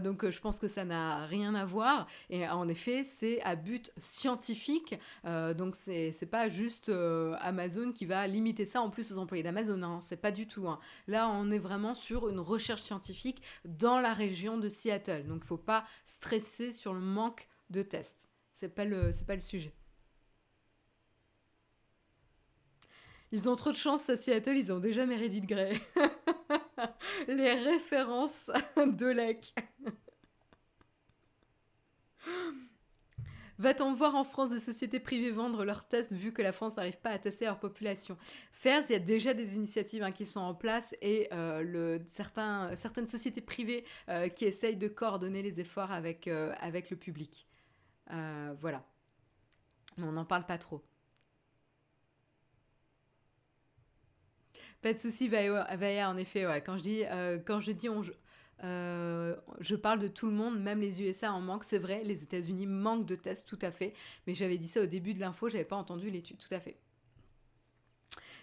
[0.02, 2.06] donc je pense que ça n'a rien à voir.
[2.28, 4.98] Et en effet, c'est à but scientifique.
[5.24, 6.90] donc c'est pas juste
[7.40, 9.82] Amazon qui va limiter ça en plus aux employés d'Amazon.
[9.82, 10.68] Hein, c'est pas du tout.
[10.68, 10.78] Hein.
[11.06, 15.26] Là, on est vraiment sur une recherche scientifique dans la région de Seattle.
[15.26, 18.28] Donc il faut pas stresser sur le manque de tests.
[18.52, 19.74] C'est pas le pas le sujet.
[23.32, 25.80] Ils ont trop de chance à Seattle, ils ont déjà Meredith Grey.
[27.28, 29.54] Les références de l'EC.
[33.60, 36.98] Va-t-on voir en France des sociétés privées vendre leurs tests vu que la France n'arrive
[36.98, 38.16] pas à tester leur population
[38.52, 43.06] FAIRS, il y a déjà des initiatives hein, qui sont en place et euh, certaines
[43.06, 47.46] sociétés privées euh, qui essayent de coordonner les efforts avec, euh, le public.
[48.08, 48.82] voilà.
[49.98, 50.82] Mais on n'en parle pas trop.
[54.80, 56.46] Pas de souci, Vaya, en effet.
[56.64, 57.02] Quand je dis,
[57.44, 57.72] quand je
[58.62, 61.64] euh, je parle de tout le monde, même les USA en manquent.
[61.64, 63.94] C'est vrai, les États-Unis manquent de tests, tout à fait.
[64.26, 66.76] Mais j'avais dit ça au début de l'info, j'avais pas entendu l'étude, tout à fait.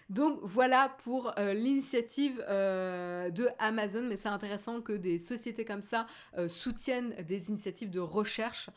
[0.08, 5.82] Donc voilà pour euh, l'initiative euh, de Amazon, mais c'est intéressant que des sociétés comme
[5.82, 6.06] ça
[6.48, 8.70] soutiennent des initiatives de recherche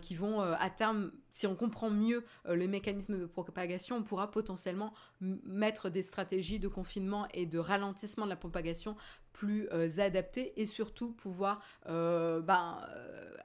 [0.00, 4.30] qui vont à terme si on comprend mieux euh, les mécanismes de propagation, on pourra
[4.30, 8.94] potentiellement mettre des stratégies de confinement et de ralentissement de la propagation
[9.32, 12.78] plus euh, adaptées et surtout pouvoir euh, ben,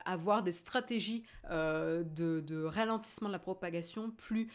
[0.06, 4.50] avoir des stratégies de, ralentissement de la propagation plus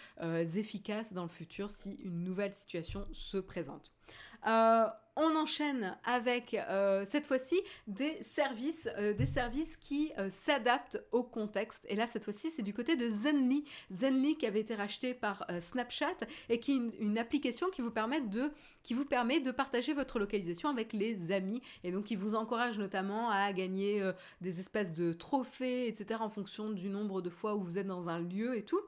[0.54, 3.92] efficaces dans le futur si une nouvelle situation se présente
[5.16, 11.22] on enchaîne avec euh, cette fois-ci des services, euh, des services qui euh, s'adaptent au
[11.22, 11.86] contexte.
[11.88, 13.64] Et là, cette fois-ci, c'est du côté de Zenly.
[13.92, 16.16] Zenly qui avait été racheté par Snapchat
[16.48, 18.50] et qui est une, application qui vous, permet de,
[18.82, 21.62] qui vous permet de partager votre localisation avec les amis.
[21.84, 24.02] Et donc, qui vous encourage notamment à gagner
[24.40, 28.08] des espèces de trophées, etc., en fonction du nombre de fois où vous êtes dans
[28.08, 28.80] un lieu et tout.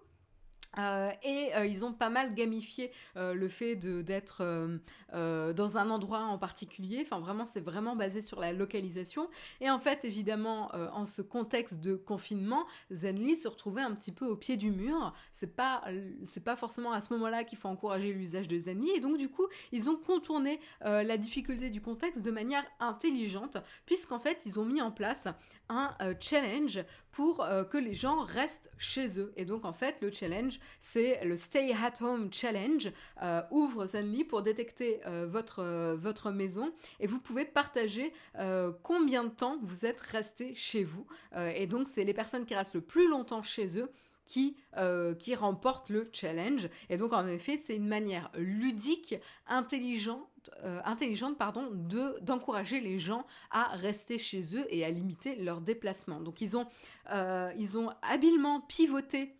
[0.78, 4.44] Euh, et euh, ils ont pas mal gamifié euh, le fait d'être
[5.12, 7.00] dans un endroit en particulier.
[7.02, 9.28] Enfin, vraiment, c'est vraiment basé sur la localisation.
[9.60, 14.26] Et en fait, évidemment, en ce contexte de confinement, Zenly se retrouvait un petit peu
[14.26, 15.14] au pied du mur.
[15.32, 15.82] C'est pas,
[16.28, 18.90] c'est pas forcément à ce moment-là qu'il faut encourager l'usage de Zenly.
[18.90, 24.18] Et donc, du coup, ils ont contourné la difficulté du contexte de manière intelligente, puisqu'en
[24.18, 25.28] fait, ils ont mis en place
[25.68, 27.38] un challenge pour
[27.70, 29.32] que les gens restent chez eux.
[29.36, 32.92] Et donc, en fait, le challenge, c'est le Stay at Home Challenge.
[33.22, 38.12] Euh, ouvre Zenly pour détecter euh, votre, euh, votre maison et vous pouvez partager
[38.83, 41.07] combien de temps vous êtes resté chez vous.
[41.37, 43.90] et donc, c'est les personnes qui restent le plus longtemps chez eux
[44.24, 44.57] qui,
[45.18, 46.68] qui remportent le challenge.
[46.88, 50.50] Et donc, en effet, c'est une manière ludique, intelligente,
[50.85, 56.20] intelligente pardon, de, d'encourager les gens à rester chez eux et à limiter leurs déplacements.
[56.20, 56.66] Donc, ils ont,
[57.59, 59.36] ils ont habilement pivoté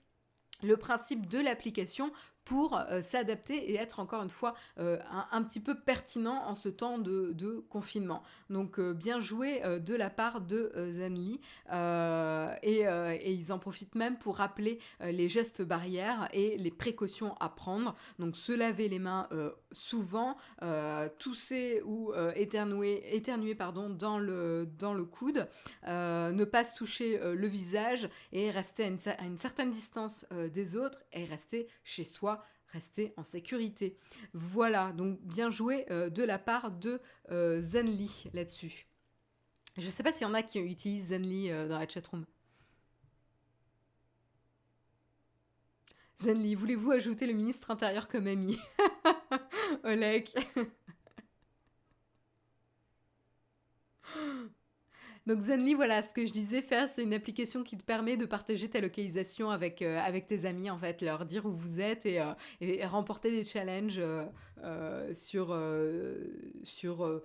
[0.63, 2.13] le principe de l'application
[2.47, 4.99] pour euh, s'adapter et être encore une fois euh,
[5.33, 7.35] un, petit peu pertinent en ce temps de,
[7.69, 8.23] confinement.
[8.51, 11.41] Donc euh, bien joué de la part de Zenly
[11.73, 17.49] et, et, ils en profitent même pour rappeler les gestes barrières et les précautions à
[17.49, 17.97] prendre.
[18.21, 19.29] Donc se laver les mains
[19.73, 20.37] souvent,
[21.19, 25.49] tousser ou éternuer, éternuer pardon, dans, le, dans le coude,
[25.85, 30.77] ne pas se toucher le visage et rester à une, à une certaine distance des
[30.77, 32.36] autres et rester chez soi
[32.77, 33.97] rester en sécurité.
[34.35, 38.87] Voilà, donc bien joué euh, de la part de euh, Zenly là-dessus.
[39.79, 42.27] Je ne sais pas s'il y en a qui utilisent Zenly euh, dans la chatroom.
[46.23, 48.59] Zenly, voulez-vous ajouter le ministre intérieur comme ami?
[49.85, 50.29] Oleg
[55.27, 58.25] Donc Zenly, voilà, ce que je disais faire, c'est une application qui te permet de
[58.27, 62.07] partager ta localisation avec, euh, avec tes amis, en fait, leur dire où vous êtes
[62.07, 62.33] et, euh,
[62.87, 65.59] remporter des challenges euh, sur,
[66.63, 67.23] sur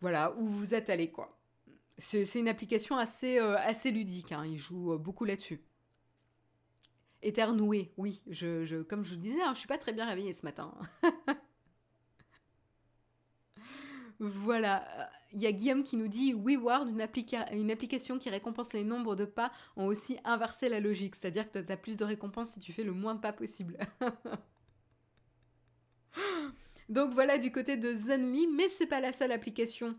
[0.00, 1.38] voilà, où vous êtes allé, quoi.
[1.98, 5.62] C'est une application assez, assez ludique, hein, ils jouent beaucoup là-dessus.
[7.22, 10.44] Éternoué, oui, je, comme je vous disais, hein, je suis pas très bien réveillée ce
[10.44, 10.74] matin.
[14.18, 17.06] Voilà, il y a Guillaume qui nous dit WeWord, une,
[17.52, 21.58] une application qui récompense les nombres de pas, ont aussi inversé la logique, c'est-à-dire que
[21.58, 23.76] tu as plus de récompenses si tu fais le moins de pas possible.
[26.88, 29.96] Donc voilà du côté de Zenly, mais c'est pas la seule application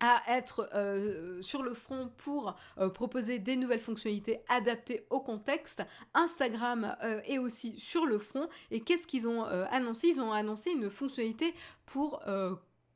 [0.00, 5.82] à être euh, sur le front pour euh, proposer des nouvelles fonctionnalités adaptées au contexte.
[6.14, 8.48] Instagram euh, est aussi sur le front.
[8.70, 10.08] Et qu'est-ce qu'ils ont annoncé?
[10.08, 11.54] Ils ont annoncé une fonctionnalité
[11.86, 12.22] pour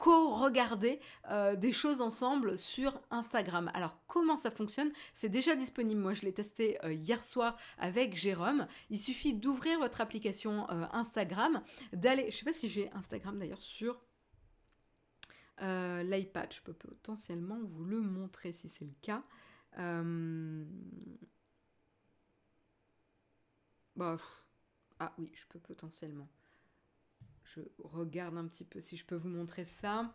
[0.04, 1.00] co-regarder
[1.56, 3.70] des choses ensemble sur Instagram.
[3.72, 4.90] Alors comment ça fonctionne?
[5.14, 6.00] C'est déjà disponible.
[6.00, 8.66] Moi je l'ai testé hier soir avec Jérôme.
[8.90, 13.98] Il suffit d'ouvrir votre application Instagram, d'aller, je sais pas si j'ai Instagram d'ailleurs sur
[15.62, 19.22] euh, L'iPad, je peux potentiellement vous le montrer si c'est le cas.
[19.78, 20.64] Euh,
[23.94, 24.16] bah,
[24.98, 26.28] ah oui, je peux potentiellement.
[27.44, 30.14] Je regarde un petit peu si je peux vous montrer ça.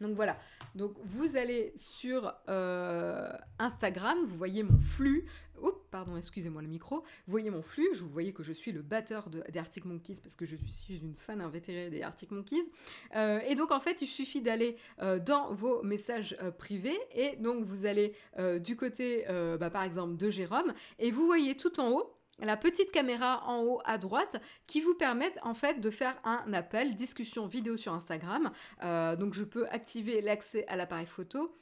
[0.00, 0.38] Donc voilà,
[0.74, 5.24] donc vous allez sur euh, Instagram, vous voyez mon flux.
[5.62, 6.96] Oups, pardon, excusez-moi le micro.
[6.96, 10.36] Vous voyez mon flux, vous voyez que je suis le batteur des Arctic Monkeys parce
[10.36, 12.70] que je suis une fan invétérée des Arctic Monkeys.
[13.14, 17.64] Euh, et donc en fait, il suffit d'aller euh, dans vos messages privés et donc
[17.64, 18.12] vous allez
[18.60, 19.24] du côté,
[19.58, 23.62] bah, par exemple, de Jérôme et vous voyez tout en haut la petite caméra en
[23.62, 27.92] haut à droite qui vous permet en fait de faire un appel discussion vidéo sur
[27.92, 28.50] Instagram.
[28.82, 31.56] Euh, donc je peux activer l'accès à l'appareil photo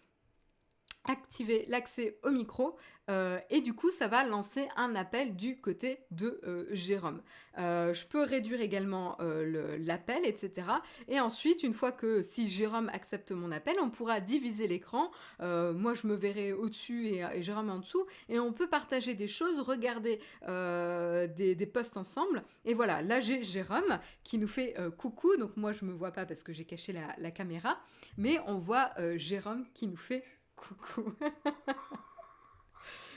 [1.05, 2.77] activer l'accès au micro
[3.11, 7.21] euh, et du coup ça va lancer un appel du côté de euh, Jérôme.
[7.59, 9.19] Euh, je peux réduire également
[9.79, 10.69] l'appel etc.
[11.09, 15.11] Et ensuite une fois que si Jérôme accepte mon appel on pourra diviser l'écran.
[15.41, 19.61] moi je me verrai au-dessus et, Jérôme en dessous et on peut partager des choses,
[19.61, 22.45] regarder des, posts ensemble.
[22.65, 26.25] Et voilà là j'ai Jérôme qui nous fait coucou donc moi je me vois pas
[26.27, 27.79] parce que j'ai caché la, la, caméra
[28.17, 30.25] mais on voit Jérôme qui nous fait
[30.57, 31.13] Coucou.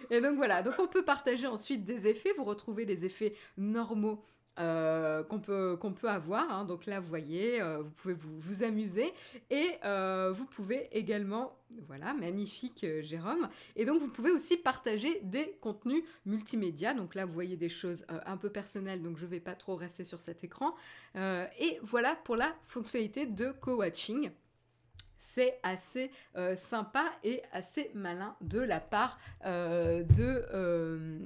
[0.09, 2.31] Et donc voilà, donc on peut partager ensuite des effets.
[2.37, 4.23] Vous retrouvez les effets normaux
[4.59, 6.49] euh, qu'on peut, peut avoir.
[6.49, 6.65] Hein.
[6.65, 9.13] Donc là, vous voyez, euh, vous pouvez vous, vous amuser
[9.51, 11.55] et euh, vous pouvez également,
[11.87, 13.49] voilà, magnifique Jérôme.
[13.75, 16.95] Et donc vous pouvez aussi partager des contenus multimédia.
[16.95, 19.75] Donc là, vous voyez des choses un peu personnelles, donc je ne vais pas trop
[19.75, 20.73] rester sur cet écran.
[21.15, 24.31] et voilà pour la fonctionnalité de co-watching
[25.33, 31.19] c'est assez euh, sympa et assez malin de la part euh, de, euh,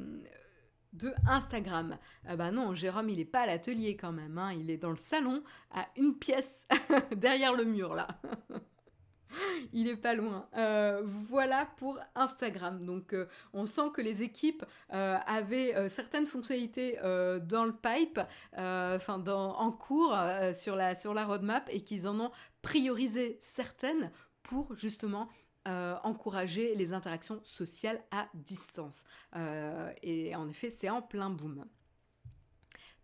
[0.93, 1.97] de Instagram.
[2.27, 4.53] Ah bah non, Jérôme, il n'est pas à l'atelier quand même, hein.
[4.53, 6.67] il est dans le salon, à une pièce
[7.15, 8.07] derrière le mur là.
[9.71, 10.49] Il est pas loin.
[11.29, 12.85] Voilà pour Instagram.
[12.85, 13.15] Donc,
[13.53, 18.19] on sent que les équipes avaient certaines fonctionnalités dans le pipe,
[18.57, 20.13] enfin en cours
[20.51, 22.31] sur la sur la roadmap, et qu'ils en ont
[22.61, 24.11] priorisé certaines
[24.43, 25.29] pour justement
[25.65, 29.03] encourager les interactions sociales à distance.
[30.01, 31.65] et en effet, c'est en plein boom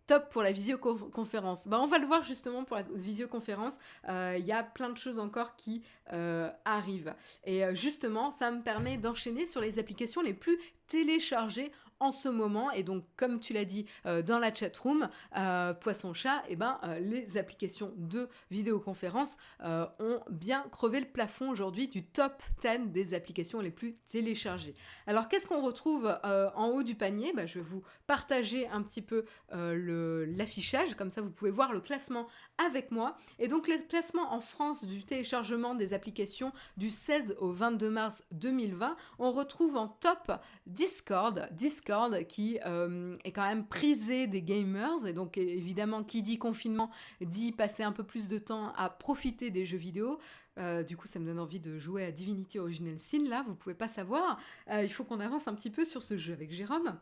[0.08, 1.68] top pour la visioconférence.
[1.68, 3.78] Bah, on va le voir justement pour la visioconférence.
[4.04, 7.14] Il euh, y a plein de choses encore qui euh, arrivent.
[7.44, 11.70] Et euh, justement, ça me permet d'enchaîner sur les applications les plus téléchargées
[12.00, 12.70] en ce moment.
[12.70, 16.52] Et donc, comme tu l'as dit euh, dans la chat room, euh, Poisson Chat, et
[16.52, 22.42] eh ben, euh, les applications de vidéoconférence ont bien crevé le plafond aujourd'hui du top
[22.62, 24.74] 10 des applications les plus téléchargées.
[25.06, 27.32] Alors, qu'est-ce qu'on retrouve en haut du panier?
[27.34, 31.80] Bah, Je vais vous partager un petit peu l'affichage, comme ça vous pouvez voir le
[31.80, 32.26] classement
[32.58, 33.16] avec moi.
[33.38, 38.24] Et donc, le classement en France du téléchargement des applications du 16 au 22 mars
[38.32, 40.32] 2020, on retrouve en top
[40.78, 41.48] Discord.
[41.50, 46.88] Discord qui euh, est quand même prisé des gamers et donc évidemment qui dit confinement
[47.20, 50.20] dit passer un peu plus de temps à profiter des jeux vidéo.
[50.56, 53.24] Euh, du coup, ça me donne envie de jouer à Divinity Original Sin.
[53.28, 54.38] Là, vous pouvez pas savoir.
[54.70, 56.96] Euh, il faut qu'on avance un petit peu sur ce jeu avec Jérôme.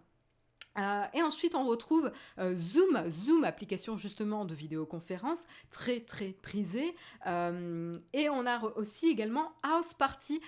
[0.79, 6.95] Euh, et ensuite, on retrouve euh, Zoom, Zoom, application justement de vidéoconférence, très très prisée.
[7.27, 10.41] Euh, et on a aussi également House Party,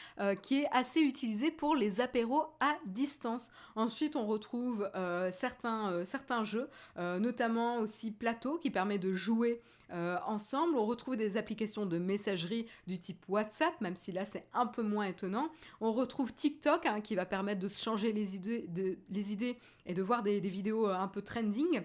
[0.42, 3.50] qui est assez utilisé pour les apéros à distance.
[3.76, 4.90] Ensuite, on retrouve
[5.30, 9.60] certains, certains jeux, notamment aussi Plateau, qui permet de jouer
[9.90, 10.76] ensemble.
[10.76, 14.82] On retrouve des applications de messagerie du type WhatsApp, même si là c'est un peu
[14.82, 15.50] moins étonnant.
[15.80, 18.68] On retrouve TikTok, hein, qui va permettre de se changer les idées,
[19.10, 21.82] les idées et de voir des, vidéos euh, un peu trending.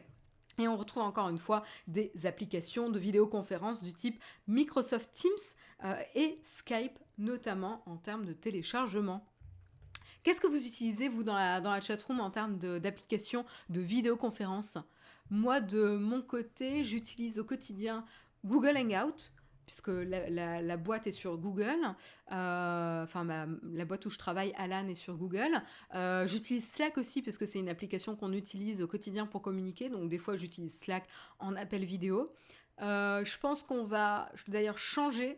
[0.60, 5.32] Et on retrouve encore une fois des applications de vidéoconférence du type Microsoft Teams
[5.84, 9.26] euh, et Skype, notamment en termes de téléchargement.
[10.24, 14.78] Qu'est-ce que vous utilisez, vous, dans la, dans la chatroom en termes d'applications de, vidéoconférence
[15.30, 18.06] Moi, de mon côté, j'utilise au quotidien
[18.46, 19.32] Google Hangout,
[19.66, 21.80] puisque la, boîte est sur Google,
[22.32, 25.62] euh, enfin la boîte où je travaille, Alan, est sur Google.
[25.96, 29.90] Euh, j'utilise Slack aussi parce que c'est une application qu'on utilise au quotidien pour communiquer,
[29.90, 31.06] donc des fois j'utilise Slack
[31.40, 32.34] en appel vidéo.
[32.82, 35.38] Euh, je pense qu'on va d'ailleurs changer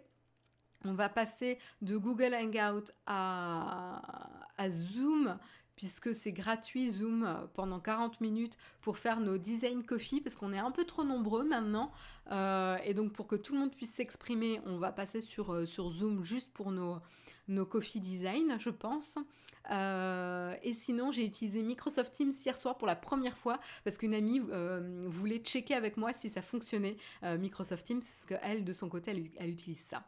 [0.88, 4.02] on va passer de Google Hangout à,
[4.58, 5.36] à Zoom
[5.76, 10.54] puisque c'est gratuit Zoom euh, pendant 40 minutes pour faire nos design coffee, parce qu'on
[10.54, 11.92] est un peu trop nombreux maintenant.
[12.32, 15.66] Euh, et donc pour que tout le monde puisse s'exprimer, on va passer sur, euh,
[15.66, 17.00] sur Zoom juste pour nos,
[17.48, 19.18] nos coffee design, je pense.
[19.70, 24.40] et sinon, j'ai utilisé Microsoft Teams hier soir pour la première fois parce qu'une amie
[25.08, 29.30] voulait checker avec moi si ça fonctionnait Microsoft Teams, parce qu'elle, de son côté, elle,
[29.38, 30.04] elle utilise ça.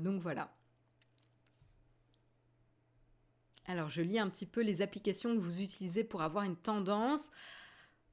[0.00, 0.55] donc voilà.
[3.66, 7.30] Alors, je lis un petit peu les applications que vous utilisez pour avoir une tendance.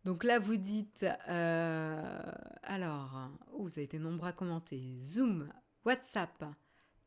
[0.03, 2.21] Donc là, vous dites, euh,
[2.63, 4.95] alors, oh, vous avez été nombreux à commenter.
[4.97, 5.47] Zoom,
[5.85, 6.43] WhatsApp,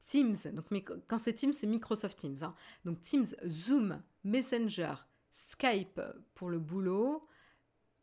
[0.01, 0.36] Teams.
[0.53, 0.66] Donc
[1.09, 2.36] quand c'est Teams, c'est Microsoft Teams.
[2.42, 2.55] Hein.
[2.84, 4.94] Donc Teams, Zoom, Messenger,
[5.32, 6.01] Skype
[6.34, 7.28] pour le boulot,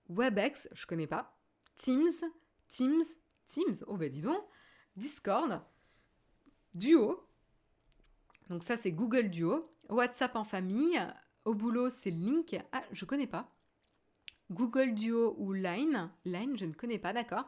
[0.10, 1.38] WebEx, je connais pas.
[1.78, 2.12] Teams,
[2.68, 3.04] Teams,
[3.48, 3.84] Teams.
[3.88, 4.44] Oh ben dis donc.
[4.96, 5.62] Discord,
[6.76, 7.28] Duo.
[8.50, 9.73] Donc ça c'est Google Duo.
[9.90, 11.00] WhatsApp en famille.
[11.46, 12.60] Au boulot, c'est Link.
[12.72, 13.50] Ah, je connais pas.
[14.52, 16.10] Google Duo ou Line.
[16.26, 17.46] Line, je ne connais pas, d'accord.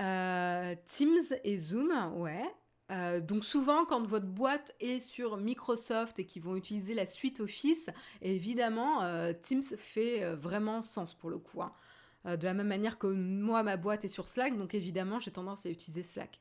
[0.00, 2.44] Euh, Teams et Zoom, ouais.
[2.90, 7.40] Euh, donc souvent, quand votre boîte est sur Microsoft et qu'ils vont utiliser la suite
[7.40, 7.90] Office,
[8.22, 11.62] évidemment, euh, Teams fait vraiment sens pour le coup.
[11.62, 11.72] Hein.
[12.24, 15.66] de la même manière que moi, ma boîte est sur Slack, donc évidemment, j'ai tendance
[15.66, 16.40] à utiliser Slack.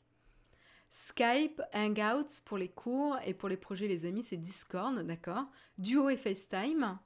[0.89, 5.45] Skype, Hangouts pour les cours et pour les projets, les amis, c'est Discord, d'accord?
[5.77, 6.97] Duo et FaceTime.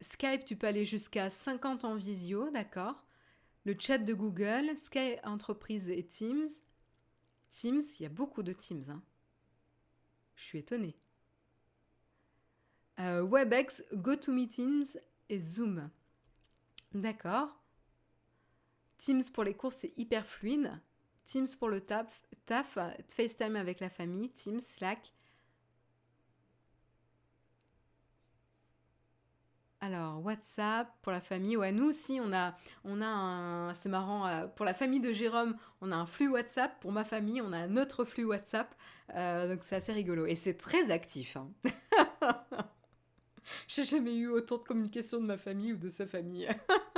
[0.00, 3.02] Skype, tu peux aller jusqu'à 50 en visio, d'accord?
[3.64, 6.48] Le chat de Google, Skype Entreprise et Teams.
[7.50, 8.84] Teams, il y a beaucoup de Teams.
[8.90, 9.02] Hein.
[10.34, 10.96] Je suis étonnée.
[13.00, 14.98] Euh, WebEx, GoToMeetings
[15.30, 15.88] et Zoom.
[16.92, 17.63] D'accord.
[18.98, 20.72] Teams pour les cours, c'est hyper fluide.
[21.24, 22.78] Teams pour le taf, taf,
[23.08, 25.12] FaceTime avec la famille, Teams, Slack.
[29.84, 31.58] Alors, WhatsApp pour la famille.
[31.58, 33.74] Ouais, nous aussi, on a, on a un.
[33.74, 34.26] C'est marrant.
[34.26, 36.80] Euh, pour la famille de Jérôme, on a un flux WhatsApp.
[36.80, 38.74] Pour ma famille, on a un autre flux WhatsApp.
[39.14, 40.24] Euh, donc, c'est assez rigolo.
[40.24, 41.36] Et c'est très actif.
[41.36, 41.50] Hein.
[43.68, 46.48] J'ai jamais eu autant de communication de ma famille ou de sa famille.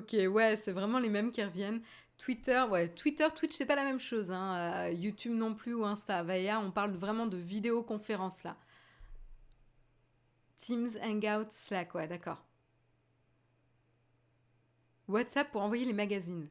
[0.00, 1.82] Ok, ouais, c'est vraiment les mêmes qui reviennent.
[2.16, 4.30] Twitter, ouais, Twitter, Twitch, c'est pas la même chose.
[4.32, 4.54] Hein.
[4.88, 6.22] Euh, YouTube non plus ou Insta.
[6.22, 8.56] Vaya, on parle vraiment de vidéoconférence là.
[10.56, 12.42] Teams, Hangout, Slack, ouais, d'accord.
[15.06, 16.48] WhatsApp pour envoyer les magazines.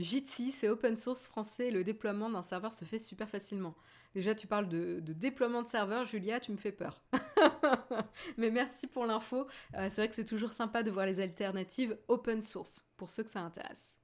[0.00, 3.74] Jitsi, c'est open source français le déploiement d'un serveur se fait super facilement.
[4.14, 7.02] Déjà, tu parles de, déploiement de serveur, Julia, tu me fais peur.
[8.38, 9.46] Mais merci pour l'info.
[9.74, 13.22] Euh, c'est vrai que c'est toujours sympa de voir les alternatives open source pour ceux
[13.22, 13.98] que ça intéresse.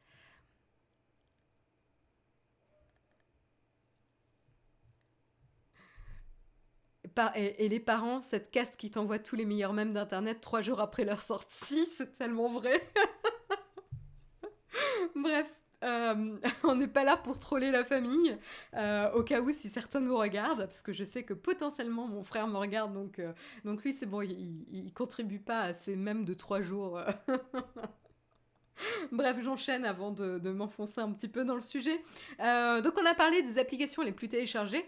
[7.35, 11.05] et, les parents, cette caste qui t'envoie tous les meilleurs mèmes d'Internet trois jours après
[11.05, 12.81] leur sortie, c'est tellement vrai.
[15.17, 15.53] Bref,
[15.85, 18.37] euh, on n'est pas là pour troller la famille,
[18.75, 22.23] euh, au cas où si certains nous regardent, parce que je sais que potentiellement mon
[22.23, 23.33] frère me regarde, donc, euh,
[23.65, 27.01] donc lui c'est bon, il, il, contribue pas à ces mêmes de trois jours.
[29.13, 31.97] Bref, j'enchaîne avant de m'enfoncer un petit peu dans le sujet.
[32.39, 34.85] donc on a parlé des applications les plus téléchargées.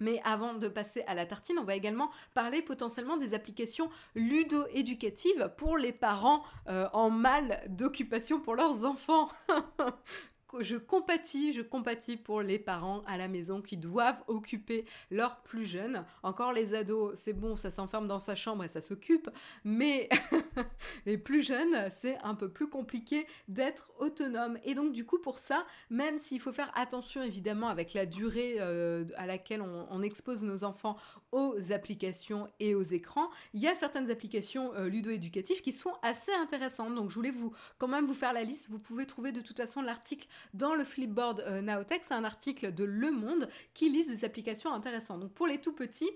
[0.00, 5.52] Mais avant de passer à la tartine, on va également parler potentiellement des applications ludo-éducatives
[5.56, 9.28] pour les parents euh, en mal d'occupation pour leurs enfants.
[10.60, 15.64] je compatis, je compatis pour les parents à la maison qui doivent occuper leurs plus
[15.64, 16.04] jeunes.
[16.22, 19.30] Encore les ados, c'est bon, ça s'enferme dans sa chambre et ça s'occupe,
[19.64, 20.08] mais
[21.06, 24.58] les plus jeunes, c'est un peu plus compliqué d'être autonome.
[24.64, 28.56] Et donc du coup, pour ça, même s'il faut faire attention évidemment avec la durée
[28.60, 30.96] euh, à laquelle on, expose nos enfants
[31.30, 36.32] aux applications et aux écrans, il y a certaines applications euh, ludo-éducatives qui sont assez
[36.32, 36.94] intéressantes.
[36.96, 38.68] Donc je voulais vous quand même vous faire la liste.
[38.68, 42.04] Vous pouvez trouver de toute façon l'article dans le Flipboard euh, Naotech.
[42.04, 45.20] C'est un article de Le Monde qui lise des applications intéressantes.
[45.20, 46.10] Donc pour les tout petits,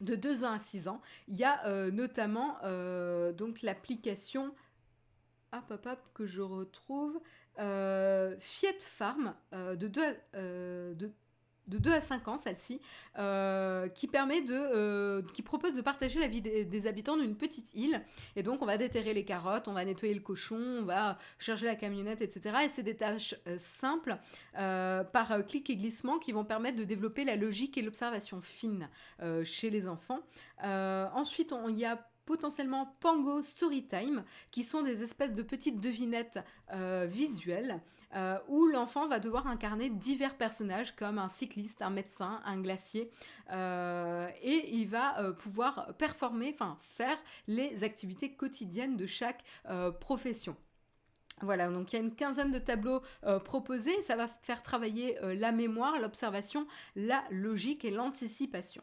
[0.00, 4.54] de 2 ans à 6 ans, il y a euh, notamment euh, donc l'application
[5.52, 7.18] hop, hop, hop, que je retrouve
[7.56, 10.02] Fiat Farm de 2
[10.34, 11.10] à, de
[11.66, 12.80] de 2 à 5 ans, celle-ci,
[13.18, 17.74] euh, qui permet de, euh, qui propose de partager la vie des, habitants d'une petite
[17.74, 18.02] île.
[18.36, 21.66] Et donc, on va déterrer les carottes, on va nettoyer le cochon, on va charger
[21.66, 22.56] la camionnette, etc.
[22.64, 24.18] Et c'est des tâches euh, simples
[24.54, 28.88] par clic et glissement qui vont permettre de développer la logique et l'observation fine
[29.44, 30.20] chez les enfants.
[30.62, 36.40] ensuite, il y a potentiellement Pango Storytime, qui sont des espèces de petites devinettes
[36.72, 37.80] euh, visuelles
[38.14, 43.10] euh, où l'enfant va devoir incarner divers personnages comme un cycliste, un médecin, un glacier,
[43.52, 49.42] euh, et il va pouvoir performer, enfin faire les activités quotidiennes de chaque
[50.00, 50.56] profession.
[51.42, 53.02] Voilà, donc il y a une quinzaine de tableaux
[53.44, 56.66] proposés, ça va faire travailler la mémoire, l'observation,
[56.96, 58.82] la logique et l'anticipation.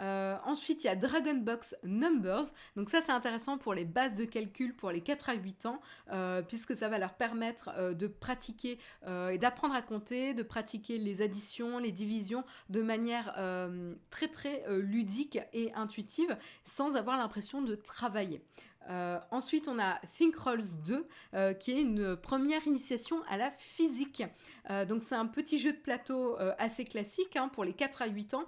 [0.00, 2.44] Euh, ensuite, il y a Dragon Box Numbers.
[2.76, 5.80] Donc ça, c'est intéressant pour les bases de calcul pour les 4 à 8 ans,
[6.12, 8.78] euh, puisque ça va leur permettre euh, de pratiquer
[9.30, 13.34] et d'apprendre à compter, de pratiquer les additions, les divisions de manière
[14.10, 18.42] très très ludique et intuitive, sans avoir l'impression de travailler.
[18.88, 23.50] Euh, ensuite, on a Think Rolls 2, euh, qui est une première initiation à la
[23.52, 24.24] physique.
[24.70, 28.06] Euh, donc, c'est un petit jeu de plateau assez classique hein, pour les 4 à
[28.06, 28.44] 8 ans,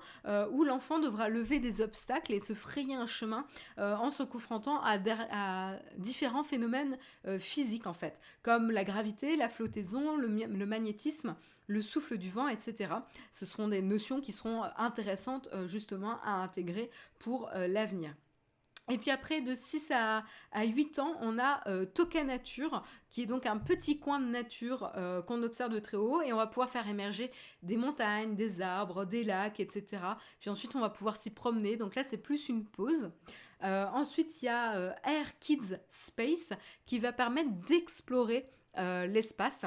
[0.53, 5.77] où l'enfant devra lever des obstacles et se frayer un chemin en se confrontant à,
[5.99, 6.99] différents phénomènes
[7.39, 12.95] physiques, en fait, comme la gravité, la flottaison, le, magnétisme, le souffle du vent, etc.
[13.31, 18.15] Ce seront des notions qui seront intéressantes justement à intégrer pour l'avenir.
[18.91, 20.25] Et puis après, de 6 à,
[20.61, 24.93] 8 ans, on a euh, Toka Nature, qui est donc un petit coin de nature
[24.97, 27.31] euh, qu'on observe de très haut, et on va pouvoir faire émerger
[27.63, 30.03] des montagnes, des arbres, des lacs, etc.
[30.41, 33.13] Puis ensuite, on va pouvoir s'y promener, donc là, c'est plus une pause.
[33.63, 36.53] Euh, ensuite, il y a Air Kids Space,
[36.85, 39.67] qui va permettre d'explorer l'espace.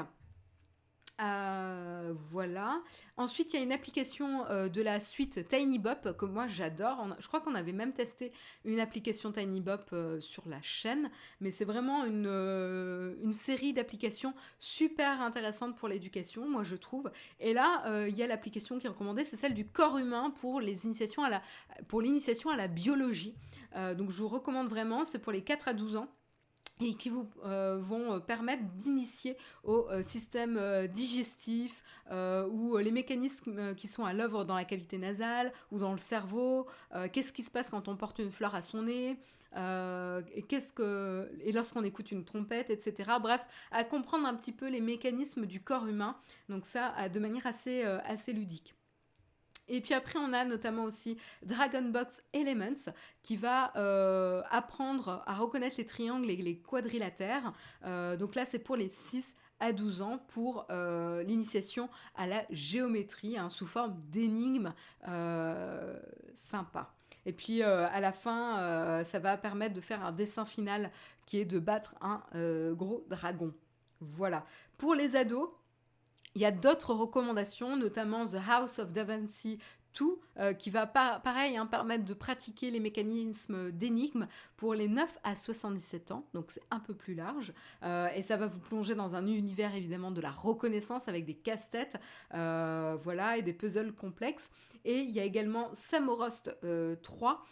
[1.22, 2.82] Euh, voilà.
[3.16, 7.06] Ensuite, il y a une application euh, de la suite TinyBop que moi j'adore.
[7.18, 8.32] Je crois qu'on avait même testé
[8.64, 11.10] une application TinyBop euh, sur la chaîne,
[11.40, 17.10] mais c'est vraiment une, série d'applications super intéressantes pour l'éducation, moi je trouve.
[17.38, 20.60] Et là, il y a l'application qui est recommandée, c'est celle du corps humain pour
[20.60, 21.22] les initiations
[21.86, 23.36] pour l'initiation à la biologie.
[23.74, 26.08] donc je vous recommande vraiment, c'est pour les 4 à 12 ans
[26.80, 31.82] et qui vous euh, vont euh, permettre d'initier au euh, système digestif
[32.50, 36.66] ou les mécanismes qui sont à l'œuvre dans la cavité nasale ou dans le cerveau,
[37.12, 39.18] qu'est-ce qui se passe quand on porte une fleur à son nez,
[39.56, 43.10] et qu'est-ce que et lorsqu'on écoute une trompette, etc.
[43.20, 46.16] Bref, à comprendre un petit peu les mécanismes du corps humain.
[46.48, 48.75] Donc ça, de manière assez assez ludique.
[49.68, 52.90] Et puis après, on a notamment aussi Dragon Box Elements
[53.22, 57.52] qui va euh, apprendre à reconnaître les triangles et les quadrilatères.
[57.84, 62.44] Euh, donc là, c'est pour les 6 à 12 ans pour euh, l'initiation à la
[62.50, 64.72] géométrie hein, sous forme d'énigmes
[66.34, 66.92] sympa.
[67.24, 70.92] Et puis à la fin, ça va permettre de faire un dessin final
[71.24, 72.22] qui est de battre un
[72.72, 73.52] gros dragon.
[74.00, 74.44] Voilà.
[74.78, 75.48] Pour les ados,
[76.36, 79.58] il y a d'autres recommandations, notamment The House of Da Vinci
[80.38, 84.26] euh, qui va pareil hein, permettre de pratiquer les mécanismes d'énigmes
[84.56, 88.36] pour les 9 à 77 ans, donc c'est un peu plus large, euh, et ça
[88.36, 91.96] va vous plonger dans un univers évidemment de la reconnaissance avec des casse-têtes,
[92.34, 94.50] euh, voilà, et des puzzles complexes.
[94.84, 96.56] Et il y a également Samorost
[97.02, 97.44] 3,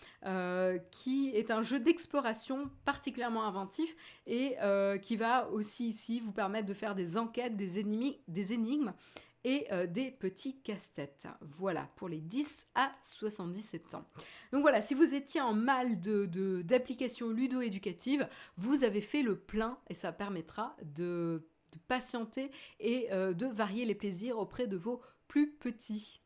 [0.92, 3.96] qui est un jeu d'exploration particulièrement inventif
[4.28, 4.54] et
[5.02, 8.92] qui va aussi ici vous permettre de faire des enquêtes, des, ennemis, des énigmes
[9.44, 11.28] et euh, des petits casse-têtes.
[11.40, 14.04] Voilà, pour les 10 à 77 ans.
[14.52, 19.78] Donc voilà, si vous étiez en mal d'applications de, ludo-éducatives, vous avez fait le plein
[19.88, 21.46] et ça permettra de,
[21.88, 26.20] patienter et euh, de varier les plaisirs auprès de vos plus petits.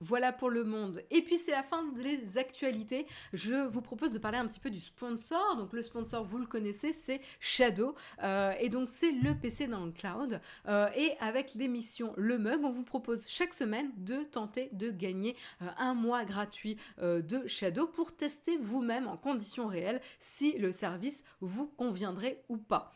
[0.00, 1.02] Voilà pour le monde.
[1.10, 3.06] Et puis c'est la fin des actualités.
[3.32, 5.56] Je vous propose de parler un petit peu du sponsor.
[5.56, 7.94] Donc le sponsor, vous le connaissez, c'est Shadow.
[8.22, 10.38] Euh, et donc c'est le PC dans le cloud.
[10.68, 15.34] Euh, et avec l'émission Le Mug, on vous propose chaque semaine de tenter de gagner
[15.62, 21.24] euh, un mois gratuit de Shadow pour tester vous-même en conditions réelles si le service
[21.40, 22.92] vous conviendrait ou pas.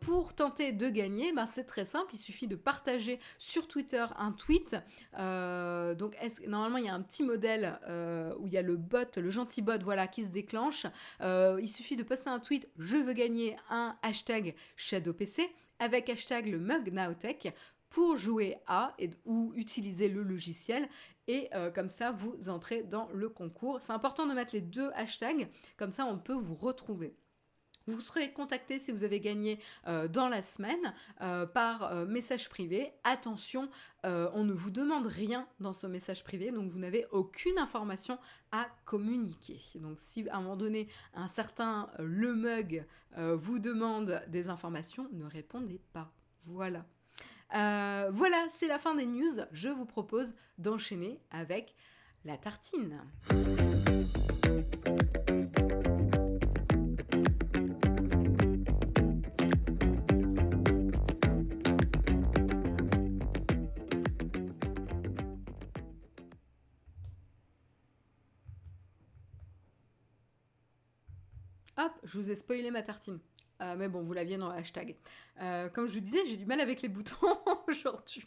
[0.00, 2.14] pour tenter de gagner, ben, c'est très simple.
[2.14, 4.76] Il suffit de partager sur Twitter un tweet.
[5.98, 6.16] donc
[6.46, 9.30] normalement il y a un petit modèle euh, où il y a le bot, le
[9.30, 10.86] gentil bot, voilà, qui se déclenche.
[11.20, 16.46] Euh, il suffit de poster un tweet, je veux gagner un hashtag ShadowPC avec hashtag
[16.46, 17.52] le mug Nowtech
[17.90, 20.88] pour jouer à et, ou utiliser le logiciel
[21.28, 23.78] et euh, comme ça vous entrez dans le concours.
[23.80, 27.14] C'est important de mettre les deux hashtags, comme ça on peut vous retrouver.
[27.88, 32.48] Vous serez contacté si vous avez gagné euh, dans la semaine euh, par euh, message
[32.48, 32.92] privé.
[33.04, 33.68] Attention,
[34.08, 38.20] on ne vous demande rien dans ce message privé, donc vous n'avez aucune information
[38.52, 39.58] à communiquer.
[39.80, 45.24] Donc si à un moment donné un certain le mug vous demande des informations, ne
[45.24, 46.12] répondez pas.
[46.42, 46.86] Voilà.
[47.50, 49.40] voilà, c'est la fin des news.
[49.50, 51.74] Je vous propose d'enchaîner avec
[52.24, 53.02] la tartine.
[71.78, 73.18] Hop, je vous ai spoilé ma tartine.
[73.62, 74.96] Euh, mais bon, vous l'aviez dans le hashtag.
[75.40, 77.16] Euh, comme je vous disais, j'ai du mal avec les boutons
[77.68, 78.26] aujourd'hui.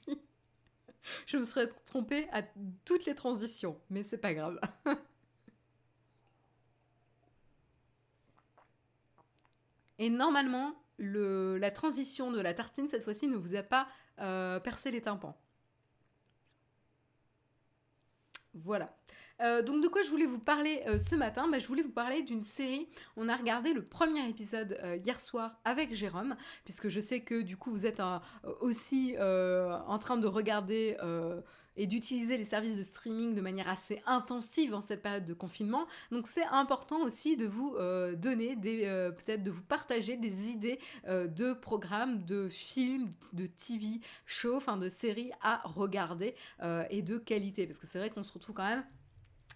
[1.25, 2.43] je me serais trompée à
[2.85, 4.59] toutes les transitions, mais c'est pas grave.
[9.99, 13.87] Et normalement, le, la transition de la tartine, cette fois-ci, ne vous a pas
[14.19, 15.37] euh, percé les tympans.
[18.53, 18.95] Voilà.
[19.41, 21.47] Euh, donc de quoi je voulais vous parler euh, ce matin?
[21.49, 22.87] Bah, Je voulais vous parler d'une série.
[23.15, 26.35] On a regardé le premier épisode euh, hier soir avec Jérôme,
[26.65, 28.01] puisque je sais que du coup vous êtes
[28.61, 30.97] aussi en train de regarder
[31.75, 35.85] et d'utiliser les services de streaming de manière assez intensive en cette période de confinement.
[36.11, 37.75] Donc c'est important aussi de vous
[38.15, 44.77] donner peut-être de vous partager des idées de programmes, de films, de TV shows, enfin
[44.77, 46.35] de séries à regarder
[46.89, 48.83] et de qualité parce que c'est vrai qu'on se retrouve quand même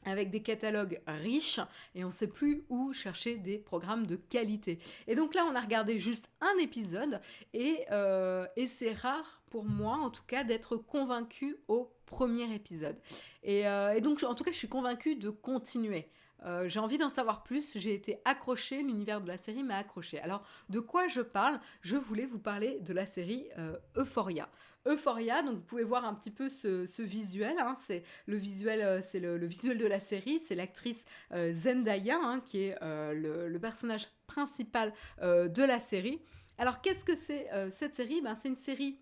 [0.06, 1.60] avec des catalogues riches
[1.96, 4.80] et on ne sait plus où chercher des programmes de qualité.
[5.08, 7.20] Et donc là, on a regardé juste un épisode
[7.54, 12.98] et, euh, c'est rare pour moi, en tout cas, d'être convaincu au premier épisode.
[13.44, 16.08] Et, euh, et, donc, en tout cas, je suis convaincue de continuer.
[16.46, 20.20] Euh, j'ai envie d'en savoir plus, j'ai été accrochée, l'univers de la série m'a accrochée.
[20.20, 21.60] Alors, de quoi je parle?
[21.82, 23.48] Je voulais vous parler de la série
[23.96, 24.50] Euphoria.
[24.88, 25.44] Euphoria.
[25.44, 27.56] Donc vous pouvez voir un petit peu ce, visuel.
[27.60, 27.76] Hein.
[27.76, 30.40] c'est le visuel, euh, c'est le, visuel de la série.
[30.40, 33.14] C'est l'actrice euh, Zendaya hein, qui est euh,
[33.50, 36.22] le, personnage principal de la série.
[36.58, 38.20] Alors qu'est-ce que c'est cette série?
[38.22, 39.00] Ben, C'est une série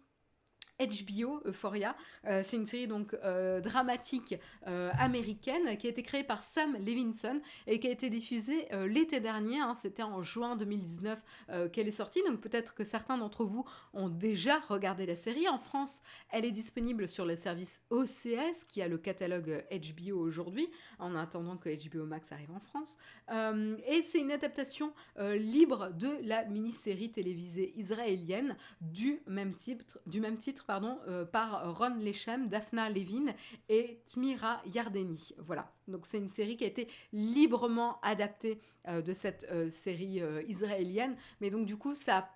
[0.87, 1.95] HBO, Euphoria.
[2.25, 4.35] Euh, c'est une série donc euh, dramatique
[4.67, 9.19] euh, américaine qui a été créée par Sam Levinson et qui a été diffusée l'été
[9.19, 9.59] dernier.
[9.59, 9.73] Hein.
[9.75, 11.23] C'était en juin 2019
[11.71, 12.21] qu'elle est sortie.
[12.23, 15.47] Donc peut-être que certains d'entre vous ont déjà regardé la série.
[15.47, 20.67] En France, elle est disponible sur le service OCS qui a le catalogue HBO aujourd'hui,
[20.99, 22.97] en attendant que HBO Max arrive en France.
[23.29, 30.37] et c'est une adaptation libre de la mini-série télévisée israélienne du même titre, du même
[30.37, 30.65] titre
[31.07, 33.33] euh, par Ron Lechem, Daphna Levin
[33.67, 35.33] et Kmira Yardeni.
[35.37, 35.71] Voilà.
[35.87, 41.15] Donc c'est une série qui a été librement adaptée euh, de cette euh, série israélienne.
[41.41, 42.29] Mais donc du coup, ça,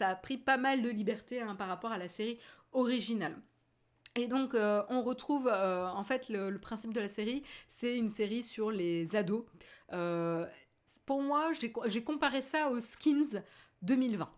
[0.00, 2.38] a pris pas mal de liberté hein, par rapport à la série
[2.72, 3.36] originale.
[4.14, 8.70] Et donc, on retrouve en fait le, principe de la série, c'est une série sur
[8.70, 9.46] les ados.
[11.06, 11.52] pour moi,
[11.86, 13.42] j'ai comparé ça aux Skins
[13.80, 14.30] 2020,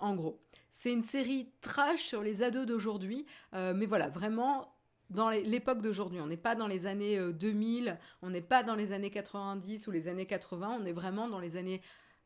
[0.00, 0.40] en gros.
[0.70, 4.72] C'est une série trash sur les ados d'aujourd'hui, euh, mais voilà, vraiment
[5.10, 6.20] dans l'époque d'aujourd'hui.
[6.20, 9.88] On n'est pas dans les années 2000, euh, on n'est pas dans les années 90
[9.88, 11.82] ou les années 80, on est vraiment dans les années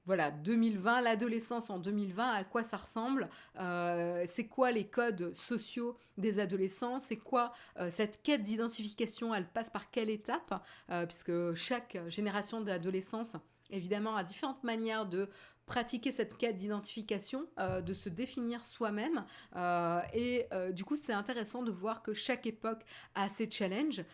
[0.06, 5.96] voilà, 2020, l'adolescence en 2020, à quoi ça ressemble euh, C'est quoi les codes sociaux
[6.18, 7.54] des adolescents C'est quoi
[7.88, 10.62] cette quête d'identification Elle passe par quelle étape
[11.08, 13.36] Puisque chaque génération d'adolescence,
[13.70, 15.30] évidemment, a différentes manières de
[15.66, 19.24] pratiquer cette quête d'identification, euh, de se définir soi-même.
[19.56, 22.82] Euh, et euh, du coup, c'est intéressant de voir que chaque époque
[23.14, 24.04] a ses challenges.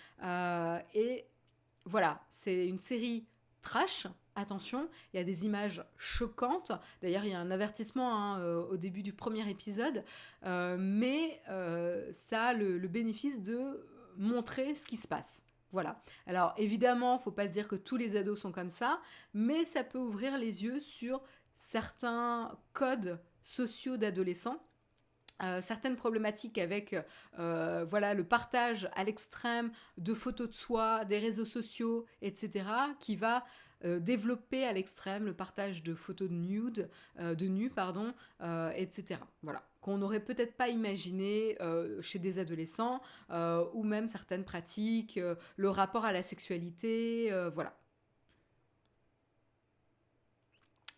[0.95, 1.27] et
[1.85, 3.27] voilà, c'est une série
[3.63, 4.07] trash.
[4.37, 6.73] Attention, il y a des images choquantes.
[7.03, 10.05] D'ailleurs, il y a un avertissement hein, au début du premier épisode.
[10.45, 11.43] mais
[12.13, 13.87] ça a le, le bénéfice de
[14.17, 15.43] montrer ce qui se passe.
[15.73, 16.03] Voilà.
[16.27, 19.01] Alors évidemment, faut pas se dire que tous les ados sont comme ça,
[19.35, 21.23] mais ça peut ouvrir les yeux sur
[21.61, 24.61] certains codes sociaux d'adolescents.
[25.43, 26.95] Euh, certaines problématiques avec
[27.39, 32.67] euh, voilà le partage à l'extrême de photos de soi, des réseaux sociaux, etc.,
[32.99, 33.45] qui va
[33.85, 38.15] euh, développer à l'extrême le partage de photos de nude, de nu, pardon,
[38.75, 39.21] etc.
[39.43, 41.57] Voilà qu'on n'aurait peut-être pas imaginé
[42.03, 43.01] chez des adolescents,
[43.31, 45.19] ou même certaines pratiques,
[45.57, 47.80] le rapport à la sexualité, voilà.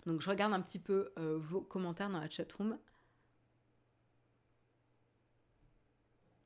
[0.06, 2.78] Donc je regarde un petit peu euh, vos commentaires dans la chatroom.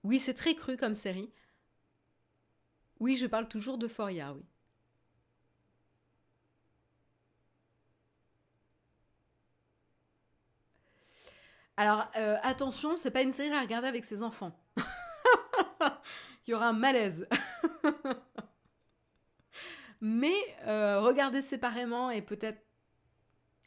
[0.04, 1.32] Oui, c'est très cru comme série.
[3.00, 4.44] Oui, je parle toujours de Foria, oui.
[11.76, 14.58] Alors euh, attention, c'est pas une série à regarder avec ses enfants.
[16.46, 17.28] Il y aura un malaise.
[20.00, 20.34] Mais
[20.66, 22.65] euh, regarder séparément et peut-être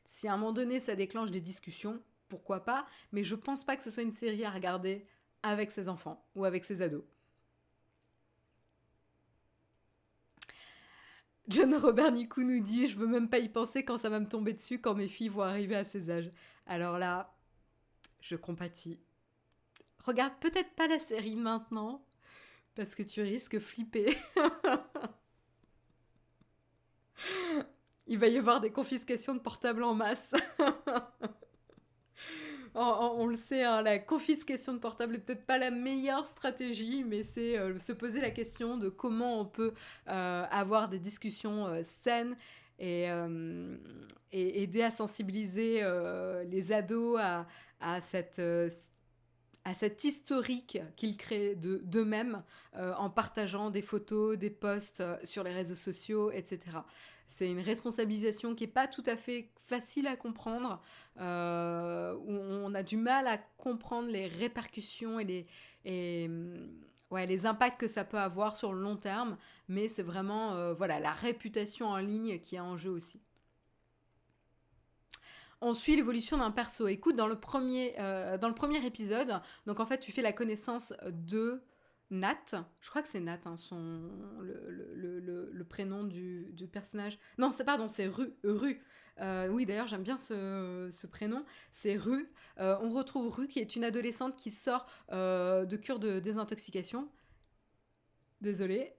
[0.09, 2.85] si à un moment donné ça déclenche des discussions, pourquoi pas.
[3.11, 5.05] Mais je pense pas que ce soit une série à regarder
[5.43, 7.03] avec ses enfants ou avec ses ados.
[11.47, 14.27] John Robert Nicou nous dit Je veux même pas y penser quand ça va me
[14.27, 16.29] tomber dessus quand mes filles vont arriver à ces âges.
[16.65, 17.35] Alors là,
[18.19, 18.99] je compatis.
[20.03, 22.03] Regarde peut-être pas la série maintenant,
[22.73, 24.17] parce que tu risques flipper.
[28.11, 30.33] Il va y avoir des confiscations de portables en masse.
[32.73, 37.23] on, le sait, hein, la confiscation de portables n'est peut-être pas la meilleure stratégie, mais
[37.23, 39.75] c'est euh, se poser la question de comment on peut
[40.07, 42.35] euh, avoir des discussions euh, saines
[42.79, 43.07] et,
[44.31, 45.83] aider à sensibiliser
[46.49, 48.41] les ados à, cette
[49.65, 52.41] à cet historique qu'ils créent d'eux-mêmes
[52.73, 56.77] en partageant des photos, des posts sur les réseaux sociaux, etc.
[57.29, 60.81] C'est une responsabilisation qui n'est pas tout à fait facile à comprendre,
[61.19, 65.45] euh, on a du mal à comprendre les répercussions et
[67.11, 70.73] ouais, les impacts que ça peut avoir sur le long terme, mais c'est vraiment euh,
[70.73, 73.21] voilà, la réputation en ligne qui est en jeu aussi.
[75.61, 76.87] On suit l'évolution d'un perso.
[76.87, 80.33] Écoute, dans le premier, euh, dans le premier épisode, donc en fait, tu fais la
[80.33, 81.61] connaissance de
[82.11, 84.01] Nat, je crois que c'est Nat, hein, son,
[84.39, 87.19] le, prénom du, personnage.
[87.37, 88.33] Non, c'est pardon, c'est Ru.
[88.43, 88.81] Ru.
[89.19, 91.45] Euh, oui, d'ailleurs, j'aime bien ce, prénom.
[91.71, 92.31] C'est Ru.
[92.59, 97.09] Euh, on retrouve Ru, qui est une adolescente qui sort euh, de cure de désintoxication.
[98.41, 98.93] Désolée.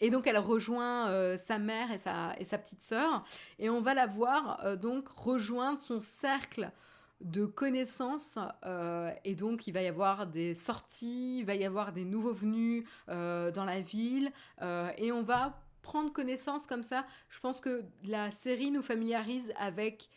[0.00, 3.22] et donc, elle rejoint sa mère et sa, et sa petite sœur.
[3.58, 6.72] Et on va la voir donc rejoindre son cercle
[7.20, 11.92] de connaissances euh, et donc il va y avoir des sorties, il va y avoir
[11.92, 14.30] des nouveaux venus euh, dans la ville
[14.62, 17.06] euh, et on va prendre connaissance comme ça.
[17.28, 20.10] Je pense que la série nous familiarise avec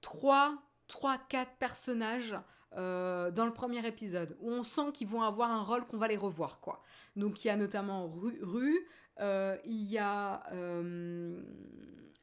[0.00, 2.36] trois, trois, quatre personnages
[2.72, 6.18] dans le premier épisode où on sent qu'ils vont avoir un rôle qu'on va les
[6.18, 6.82] revoir quoi.
[7.14, 8.86] Donc il y a notamment Rue,
[9.18, 10.42] il y a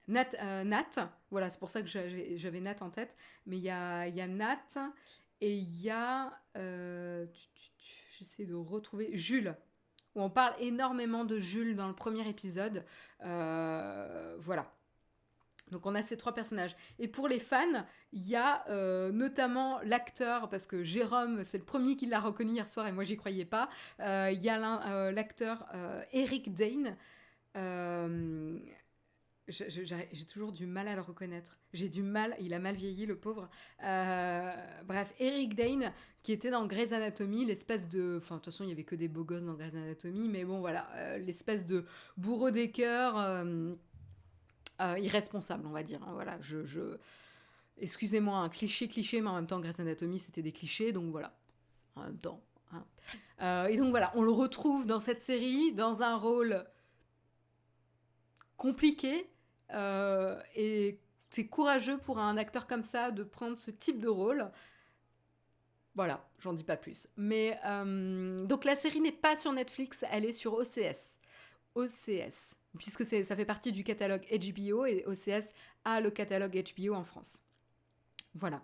[0.08, 3.70] Nat, euh, Nat, voilà, c'est pour ça que j'avais Nat en tête, mais il y
[3.70, 4.92] a, Nat
[5.42, 7.26] et il y a, euh,
[8.18, 9.56] j'essaie de retrouver, Jules,
[10.16, 12.86] où on parle énormément de Jules dans le premier épisode.
[13.24, 14.72] Euh, voilà.
[15.72, 16.76] Donc on a ces trois personnages.
[17.00, 18.66] Et pour les fans, il y a
[19.12, 23.06] notamment l'acteur, parce que Jérôme, c'est le premier qui l'a reconnu hier soir et moi
[23.06, 23.70] j'y croyais pas.
[24.00, 25.66] Il y a l'acteur
[26.12, 26.96] Eric Dane.
[29.50, 31.60] J'ai toujours du mal à le reconnaître.
[31.74, 33.50] J'ai du mal, il a mal vieilli le pauvre.
[33.84, 34.54] Euh,
[34.86, 35.92] bref, Eric Dane,
[36.22, 38.20] qui était dans Grey's Anatomy, l'espèce de...
[38.22, 40.46] Enfin, de toute façon, il y avait que des beaux gosses dans Grey's Anatomy, mais
[40.46, 41.84] bon, voilà, euh, l'espèce de
[42.16, 43.76] bourreau des cœurs, euh,
[44.80, 46.02] irresponsable, on va dire.
[46.04, 46.66] Hein, voilà, je...
[46.66, 46.98] je...
[47.80, 51.36] Excusez-moi, un cliché, cliché, mais en même temps, Grey's Anatomy, c'était des clichés, donc voilà.
[51.96, 52.42] En même temps.
[52.72, 53.68] Hein.
[53.68, 56.66] et donc voilà, on le retrouve dans cette série, dans un rôle
[58.58, 59.30] compliqué,
[59.74, 61.00] euh, et
[61.30, 64.52] c'est courageux pour un acteur comme ça de prendre ce type de rôle.
[65.96, 67.08] Voilà, j'en dis pas plus.
[67.18, 71.18] Mais euh, donc la série n'est pas sur Netflix, elle est sur OCS.
[71.76, 75.54] OCS, puisque ça fait partie du catalogue HBO et OCS
[75.86, 77.42] a le catalogue HBO en France.
[78.36, 78.64] Voilà.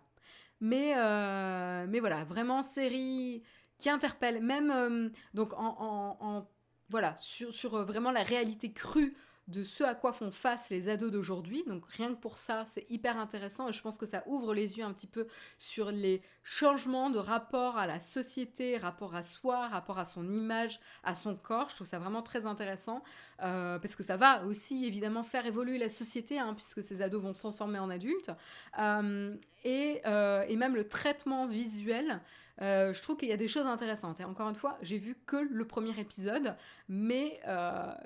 [0.62, 3.44] Mais, euh, mais voilà, vraiment série
[3.78, 6.48] qui interpelle, même donc en,
[6.90, 9.16] voilà, sur, vraiment la réalité crue
[9.50, 11.64] de ce à quoi font face les ados d'aujourd'hui.
[11.68, 14.78] Donc rien que pour ça, c'est hyper intéressant et je pense que ça ouvre les
[14.78, 15.28] yeux un petit peu
[15.58, 20.80] sur les changements de rapport à la société, rapport à soi, rapport à son image,
[21.04, 21.70] à son corps.
[21.70, 23.04] Je trouve ça vraiment très intéressant
[23.42, 27.22] euh, parce que ça va aussi évidemment faire évoluer la société hein, puisque ces ados
[27.22, 28.32] vont se transformer en adultes.
[28.80, 32.22] Euh, et, euh, et, même le traitement visuel.
[32.60, 34.20] je trouve qu'il y a des choses intéressantes.
[34.20, 36.56] Et encore une fois, j'ai vu que le premier épisode,
[36.88, 37.42] mais,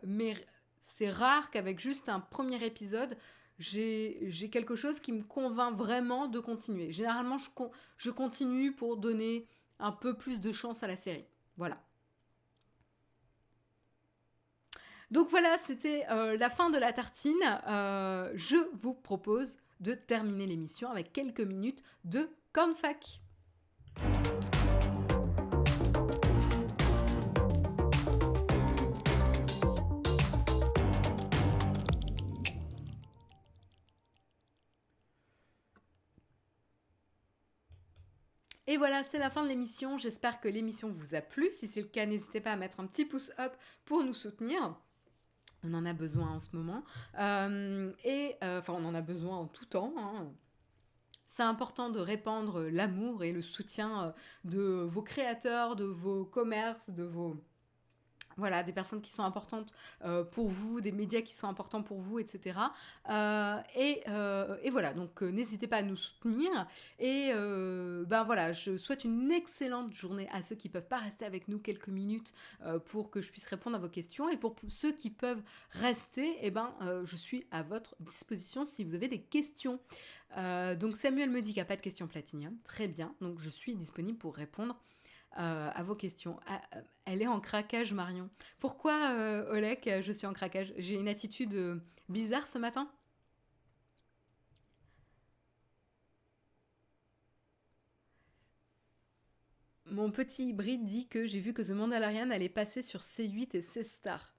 [0.03, 0.35] mais
[0.95, 3.17] c'est rare qu'avec juste un premier épisode,
[3.57, 6.91] j'ai quelque chose qui me convainc vraiment de continuer.
[6.91, 7.37] Généralement,
[7.97, 9.47] je, continue pour donner
[9.79, 11.25] un peu plus de chance à la série.
[11.57, 11.81] Voilà.
[15.09, 17.33] Donc voilà, c'était euh, la fin de la tartine.
[17.67, 23.22] Euh, je vous propose de terminer l'émission avec quelques minutes de Cornfac.
[38.73, 39.99] Et voilà, c'est la fin de l'émission.
[39.99, 41.49] J'espère que l'émission vous a plu.
[41.51, 43.53] Si c'est le cas, n'hésitez pas à mettre un petit pouce up
[43.85, 44.75] pour nous soutenir.
[45.63, 46.83] On en a besoin en ce moment.
[47.19, 49.93] Euh, et euh, enfin, on en a besoin en tout temps.
[49.95, 50.27] Hein.
[51.27, 54.11] C'est important de répandre l'amour et le soutien euh,
[54.43, 57.35] de vos créateurs, de vos commerces, de vos
[58.37, 59.73] voilà, des personnes qui sont importantes
[60.03, 62.59] euh, pour vous, des médias qui sont importants pour vous, etc.
[63.09, 63.59] Euh,
[64.07, 66.67] euh, et, voilà, donc n'hésitez pas à nous soutenir.
[66.99, 71.47] Et ben voilà, je souhaite une excellente journée à ceux qui peuvent pas rester avec
[71.47, 72.33] nous quelques minutes
[72.85, 74.29] pour que je puisse répondre à vos questions.
[74.29, 76.73] Et pour ceux qui peuvent rester, eh ben,
[77.05, 79.79] je suis à votre disposition si vous avez des questions.
[80.35, 82.55] donc Samuel me dit qu'il n'y a pas de questions platinium.
[82.63, 84.79] Très bien, donc je suis disponible pour répondre
[85.37, 86.39] euh, à vos questions.
[86.45, 88.29] Ah, euh, elle est en craquage, Marion.
[88.59, 90.73] Pourquoi, euh, Olek, je suis en craquage?
[90.77, 92.91] J'ai une attitude bizarre ce matin
[99.85, 103.61] Mon petit hybride dit que j'ai vu que The Mandalorian allait passer sur C8 et
[103.61, 104.35] C-Star.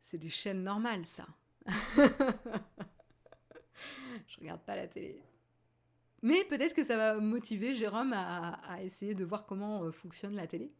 [0.00, 1.26] C'est des chaînes normales, ça.
[4.26, 5.22] je regarde pas la télé.
[6.22, 10.46] Mais peut-être que ça va motiver Jérôme à, essayer de voir comment euh, fonctionne la
[10.46, 10.72] télé.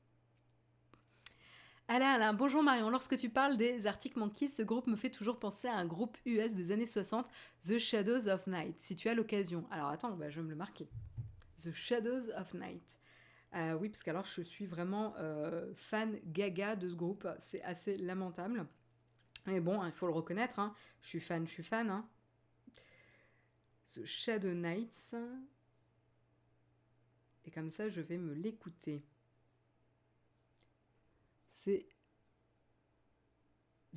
[1.88, 2.90] Alain, Alain, bonjour Marion.
[2.90, 6.18] Lorsque tu parles des articles Monkeys, ce groupe me fait toujours penser à un groupe
[6.24, 7.26] US des années 60,
[7.66, 9.66] The Shadows of Night, si tu as l'occasion.
[9.70, 10.88] Alors attends, bah, je vais me le marquer.
[11.56, 13.00] The Shadows of Night.
[13.56, 17.26] Euh, oui, parce qu'alors je suis vraiment euh, fan gaga de ce groupe.
[17.40, 18.66] C'est assez lamentable.
[19.46, 20.58] Mais bon, il faut le reconnaître.
[20.58, 20.74] Hein.
[21.00, 21.90] Je suis fan, je suis fan.
[21.90, 22.06] Hein.
[23.94, 25.14] The Shadow Nights.
[27.44, 29.02] Et comme ça, je vais me l'écouter.
[31.48, 31.86] C'est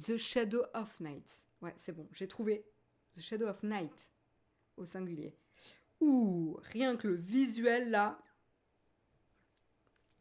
[0.02, 1.44] The Shadow of Night.
[1.62, 2.66] Ouais, c'est bon, j'ai trouvé
[3.14, 4.12] The Shadow of Night
[4.78, 5.38] au singulier.
[6.00, 8.20] Ouh, rien que le visuel là.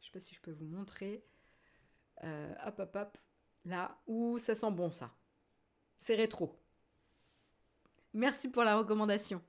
[0.00, 1.24] Je sais pas si je peux vous montrer.
[2.22, 3.18] Euh, hop, hop, hop.
[3.64, 5.12] Là, ouh, ça sent bon ça.
[5.98, 6.58] C'est rétro.
[8.12, 9.42] Merci pour la recommandation.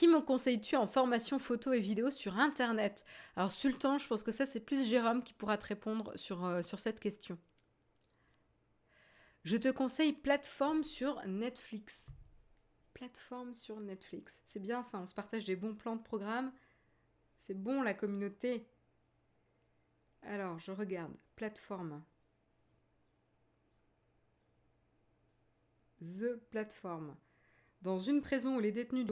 [0.00, 3.04] Qui me conseilles-tu en formation photo et vidéo sur Internet?
[3.36, 6.62] Alors Sultan, je pense que ça c'est plus Jérôme qui pourra te répondre sur, euh,
[6.62, 7.36] sur cette question.
[9.44, 12.12] Je te conseille plateforme sur Netflix.
[12.94, 14.40] Plateforme sur Netflix.
[14.46, 16.50] C'est bien ça, on se partage des bons plans de programme.
[17.36, 18.66] C'est bon la communauté.
[20.22, 21.12] Alors, je regarde.
[21.36, 22.02] Plateforme.
[26.00, 27.14] The Platform.
[27.82, 29.04] Dans une prison où les détenus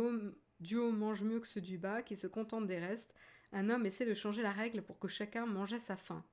[0.60, 3.14] duo mange mieux que ceux du bas, qui se contentent des restes,
[3.52, 6.24] un homme essaie de changer la règle pour que chacun mange à sa faim.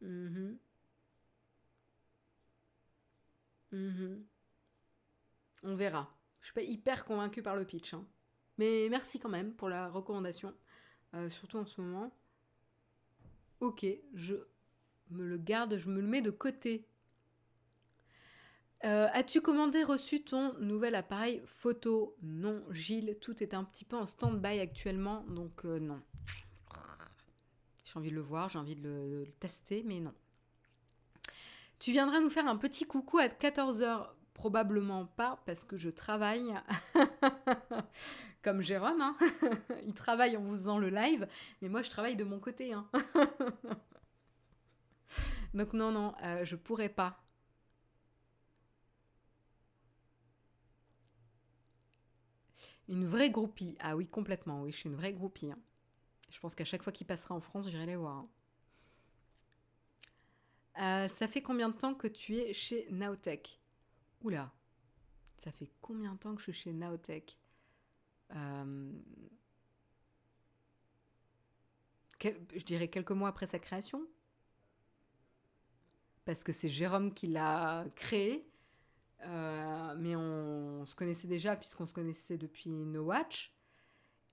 [0.00, 0.58] Mhm.
[3.72, 4.24] Mhm.
[5.62, 6.14] On verra.
[6.40, 7.94] Je suis pas hyper convaincue par le pitch.
[7.94, 8.06] Hein.
[8.58, 10.54] Mais merci quand même pour la recommandation.
[11.14, 12.12] Euh, surtout en ce moment.
[13.60, 14.34] Ok, je
[15.10, 16.88] me le garde, je me le mets de côté.
[18.84, 22.16] Euh, as-tu commandé, reçu ton nouvel appareil photo?
[22.22, 26.00] Non, Gilles, tout est un petit peu en stand-by actuellement, donc euh, non.
[27.84, 30.14] J'ai envie de le voir, j'ai envie de le, tester, mais non.
[31.78, 36.54] Tu viendras nous faire un petit coucou à 14h Probablement pas, parce que je travaille
[38.42, 39.02] comme Jérôme.
[39.02, 39.16] Hein.
[39.86, 41.26] Il travaille en vous faisant le live,
[41.60, 42.72] mais moi je travaille de mon côté.
[42.72, 42.88] Hein.
[45.52, 47.20] Donc non, non, euh, je pourrais pas.
[52.90, 53.76] Une vraie groupie.
[53.80, 55.50] Ah oui, complètement, oui, je suis une vraie groupie.
[55.50, 55.58] Hein.
[56.28, 58.16] Je pense qu'à chaque fois qu'il passera en France, j'irai les voir.
[58.16, 58.28] Hein.
[60.80, 63.60] Euh, ça fait combien de temps que tu es chez Naotech?
[64.22, 64.52] Oula,
[65.38, 67.38] ça fait combien de temps que je suis chez Naotech?
[68.34, 68.92] Euh,
[72.22, 74.06] Je dirais quelques mois après sa création?
[76.24, 78.49] Parce que c'est Jérôme qui l'a créé.
[79.26, 83.54] Euh, mais on, se connaissait déjà puisqu'on se connaissait depuis No Watch.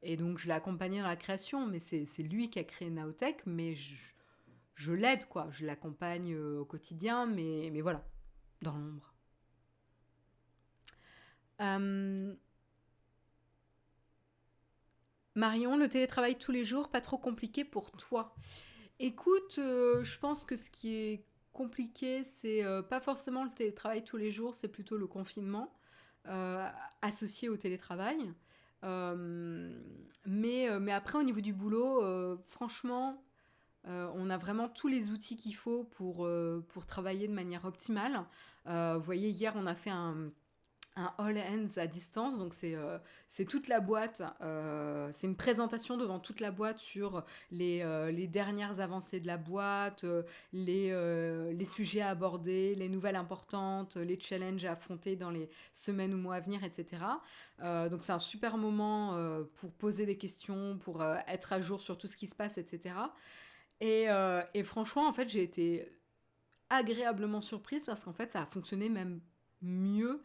[0.02, 3.46] Et donc je l'ai accompagné dans la création, mais c'est lui qui a créé Naotech,
[3.46, 8.06] mais je, l'aide quoi, je l'accompagne euh, au quotidien, mais, mais voilà,
[8.62, 9.14] dans l'ombre.
[11.60, 12.36] Euh,
[15.34, 18.36] Marion, le télétravail tous les jours, pas trop compliqué pour toi
[19.00, 21.26] Écoute, je pense que ce qui est
[21.58, 25.74] compliqué, c'est euh, pas forcément le télétravail tous les jours, c'est plutôt le confinement
[26.28, 26.70] euh,
[27.02, 28.32] associé au télétravail.
[28.84, 29.76] Euh,
[30.26, 33.24] mais, mais après, au niveau du boulot, franchement,
[33.86, 36.30] on a vraiment tous les outils qu'il faut pour,
[36.68, 38.26] pour travailler de manière optimale.
[38.66, 40.32] vous voyez, hier, on a fait un
[40.98, 42.98] un all hands à distance, donc c'est euh,
[43.48, 48.28] toute la boîte, euh, c'est une présentation devant toute la boîte sur les, euh, les
[48.28, 50.06] dernières avancées de la boîte,
[50.54, 50.92] les,
[51.54, 56.18] les sujets à aborder, les nouvelles importantes, les challenges à affronter dans les semaines ou
[56.18, 57.04] mois à venir, etc.
[57.60, 59.18] donc c'est un super moment
[59.56, 62.96] pour poser des questions, pour être à jour sur tout ce qui se passe, etc.
[63.80, 64.08] Et,
[64.54, 65.92] et franchement, en fait, j'ai été
[66.70, 69.22] agréablement surprise parce qu'en fait, ça a fonctionné même
[69.62, 70.24] mieux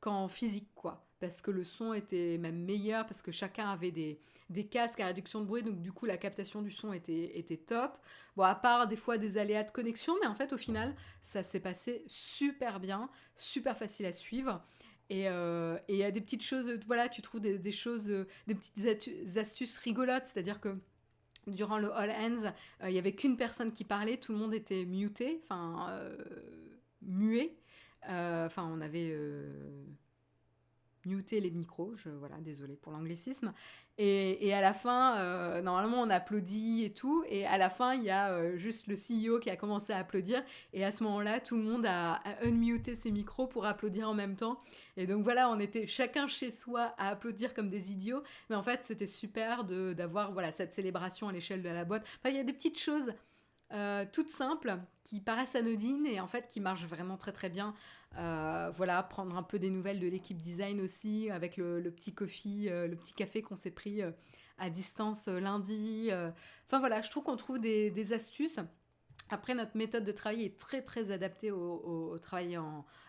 [0.00, 1.04] qu'en physique, quoi.
[1.20, 4.20] Parce que le son était même meilleur, parce que chacun avait des,
[4.50, 7.56] des casques à réduction de bruit, donc du coup la captation du son était, était
[7.56, 7.98] top.
[8.36, 11.42] Bon, à part des fois des aléas de connexion, mais en fait au final, ça
[11.42, 14.62] s'est passé super bien, super facile à suivre.
[15.10, 18.54] Et euh, il y a des petites choses, voilà, tu trouves des, choses, euh, des
[18.54, 20.76] petites astuces rigolotes, c'est-à-dire que
[21.46, 24.52] durant le All Hands, euh, il y avait qu'une personne qui parlait, tout le monde
[24.52, 26.00] était muté, enfin
[27.00, 27.56] muet.
[28.08, 29.52] Euh, enfin, on avait euh,
[31.04, 33.52] muté les micros, je, voilà, désolé pour l'anglicisme.
[34.00, 37.24] Et, à la fin, euh, normalement, on applaudit et tout.
[37.28, 40.40] Et à la fin, il y a juste le CEO qui a commencé à applaudir.
[40.72, 44.14] Et à ce moment-là, tout le monde a, a, unmuté ses micros pour applaudir en
[44.14, 44.60] même temps.
[44.96, 48.22] Et donc voilà, on était chacun chez soi à applaudir comme des idiots.
[48.50, 52.06] Mais en fait, c'était super d'avoir voilà, cette célébration à l'échelle de la boîte.
[52.20, 53.12] Enfin, il y a des petites choses
[53.72, 57.74] euh, toutes simples, qui paraissent anodines et en fait qui marchent vraiment très très bien.
[58.16, 62.68] Euh, voilà, prendre un peu des nouvelles de l'équipe design aussi, avec le, petit coffee,
[62.70, 64.00] euh, le petit café qu'on s'est pris
[64.58, 66.10] à distance lundi.
[66.66, 68.60] Enfin voilà, je trouve qu'on trouve des, astuces.
[69.30, 72.58] Après, notre méthode de travail est très très adaptée au, travail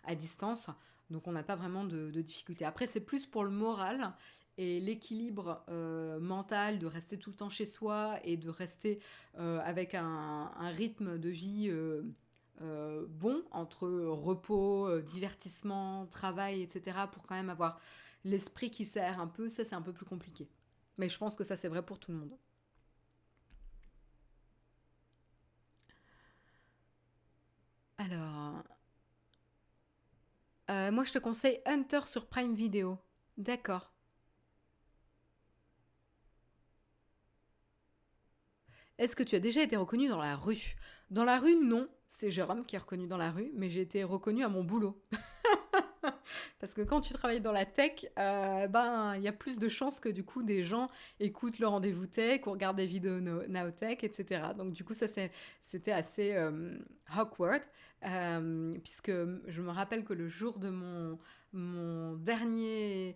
[0.03, 0.67] à distance.
[1.09, 2.65] Donc on n'a pas vraiment de, difficultés.
[2.65, 4.13] Après, c'est plus pour le moral
[4.57, 8.99] et l'équilibre euh, mental de rester tout le temps chez soi et de rester
[9.37, 16.97] euh, avec un, rythme de vie euh, bon entre repos, divertissement, travail, etc.
[17.11, 17.79] pour quand même avoir
[18.25, 20.47] l'esprit qui sert un peu, ça c'est un peu plus compliqué.
[20.97, 22.37] Mais je pense que ça c'est vrai pour tout le monde.
[27.97, 28.63] Alors,
[30.69, 32.97] moi je te conseille Hunter sur Prime Video.
[33.37, 33.93] D'accord.
[38.99, 40.75] Est-ce que tu as déjà été reconnu dans la rue?
[41.09, 41.87] Dans la rue, non.
[42.05, 45.01] C'est Jérôme qui est reconnu dans la rue, mais j'ai été reconnu à mon boulot.
[46.59, 49.67] Parce que quand tu travailles dans la tech, euh, ben il y a plus de
[49.67, 50.89] chances que du coup des gens
[51.19, 54.41] écoutent le rendez-vous tech ou regardent des vidéos Nowtech, etc.
[54.57, 55.07] Donc du coup ça
[55.61, 56.77] c'était assez euh,
[57.15, 57.61] awkward,
[58.05, 61.19] euh, puisque je me rappelle que le jour de mon,
[61.53, 63.15] mon dernier,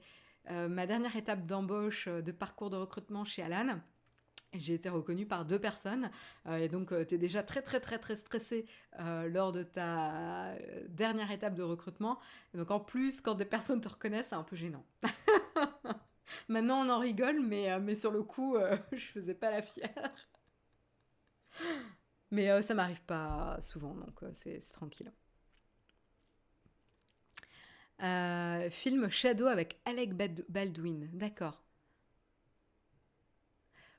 [0.49, 3.79] ma dernière étape d'embauche de parcours de recrutement chez Alan,
[4.53, 6.11] j'ai été reconnue par deux personnes
[6.47, 8.65] euh, et donc euh, tu es déjà très très très très stressé
[8.99, 10.55] euh, lors de ta
[10.89, 12.19] dernière étape de recrutement.
[12.53, 14.85] Donc en plus quand des personnes te reconnaissent c'est un peu gênant.
[16.47, 18.57] Maintenant on en rigole mais, mais sur le coup
[18.91, 20.15] je faisais pas la fière.
[22.31, 25.11] mais ça m'arrive pas souvent donc c'est tranquille.
[28.69, 30.13] film Shadow avec Alec
[30.49, 31.63] Baldwin, d'accord.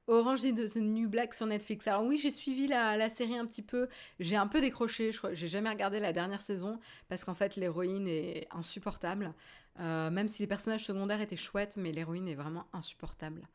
[0.07, 1.87] Orange is the New Black sur Netflix.
[1.87, 3.89] Alors oui, j'ai suivi la, série un petit peu.
[4.21, 5.13] J'ai un peu décroché.
[5.13, 6.79] Je j'ai jamais regardé la dernière saison
[7.09, 9.33] parce qu'en fait l'héroïne est insupportable.
[9.81, 13.49] Euh, même si les personnages secondaires étaient chouettes, mais l'héroïne est vraiment insupportable.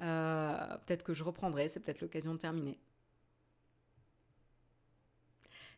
[0.00, 1.68] Euh, peut-être que je reprendrai.
[1.68, 2.78] C'est peut-être l'occasion de terminer.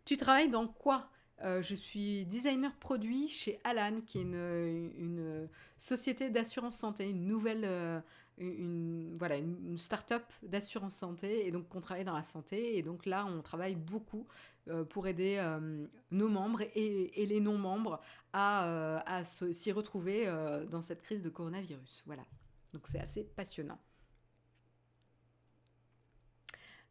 [0.07, 1.11] Tu travailles dans quoi?
[1.43, 8.03] Euh, je suis designer produit chez Alan, qui est une, société d'assurance santé, une nouvelle,
[8.39, 12.76] une, voilà, une start-up d'assurance santé, et donc on travaille dans la santé.
[12.76, 14.26] Et donc là, on travaille beaucoup
[14.68, 15.40] euh, pour aider
[16.11, 18.01] nos membres et, les non-membres
[18.32, 20.27] à, à s'y retrouver
[20.70, 22.02] dans cette crise de coronavirus.
[22.06, 22.24] Voilà.
[22.73, 23.78] Donc c'est assez passionnant.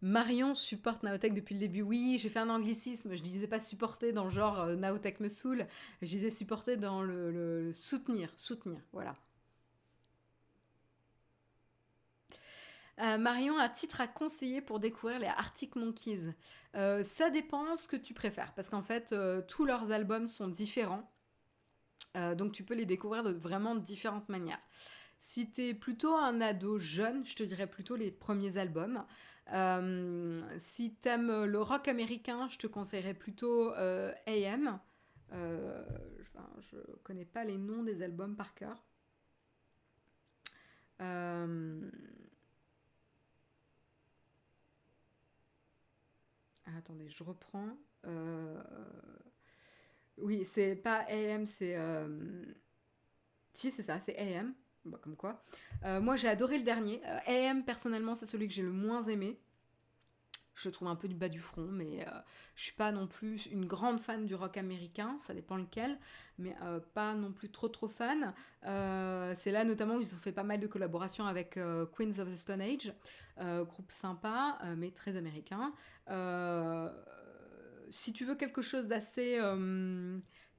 [0.04, 1.82] Marion supporte Naotech depuis le début.
[1.82, 3.16] Oui, j'ai fait un anglicisme.
[3.16, 5.66] Je disais pas supporter dans le genre euh, Naotech me saoule.
[6.02, 8.30] Je disais supporter dans le, soutenir.
[8.36, 9.16] Soutenir, voilà.
[13.02, 16.34] Euh, Marion, un titre à conseiller pour découvrir les Arctic Monkeys
[16.76, 19.16] euh, Ça dépend ce que tu préfères, parce qu'en fait,
[19.48, 21.12] tous leurs albums sont différents.
[22.16, 24.62] donc tu peux les découvrir de vraiment différentes manières.
[25.20, 29.06] Si tu es plutôt un ado jeune, je te dirais plutôt les premiers albums.
[29.52, 34.80] Euh, si t'aimes le rock américain, je te conseillerais plutôt euh, AM.
[35.32, 35.84] Euh,
[36.60, 38.84] je connais pas les noms des albums par cœur.
[46.66, 47.70] Ah, attendez, je reprends.
[48.06, 48.62] Euh,
[50.18, 51.76] oui, c'est pas AM, c'est.
[51.76, 52.46] Euh,
[53.54, 54.54] si, c'est ça, c'est AM.
[54.86, 55.44] Bah, comme quoi.
[55.86, 57.02] Euh, moi, j'ai adoré le dernier.
[57.28, 59.40] AM, personnellement, c'est celui que j'ai le moins aimé.
[60.56, 62.06] Je trouve un peu du bas du front, mais
[62.56, 65.98] je suis pas non plus une grande fan du rock américain, ça dépend lequel,
[66.38, 66.56] mais
[66.94, 68.34] pas non plus trop trop fan.
[68.62, 72.38] c'est là notamment où ils ont fait pas mal de collaborations avec Queens of the
[72.38, 72.94] Stone Age,
[73.40, 75.74] groupe sympa, mais très américain
[77.94, 79.40] si tu veux quelque chose d'assez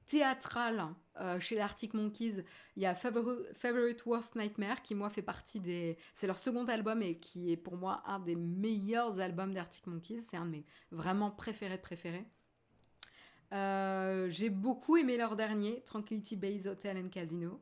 [0.05, 0.87] euh, théâtral,
[1.19, 2.43] euh, chez l'Arctic Monkeys,
[2.75, 5.97] il y a Favorite, Worst Nightmare qui, moi, fait partie des.
[6.13, 10.19] C'est leur second album et qui est pour moi un des meilleurs albums d'Arctic Monkeys.
[10.19, 12.25] C'est un de mes vraiment préférés préférés.
[13.53, 17.61] Euh, j'ai beaucoup aimé leur dernier, Tranquility Base Hotel and Casino,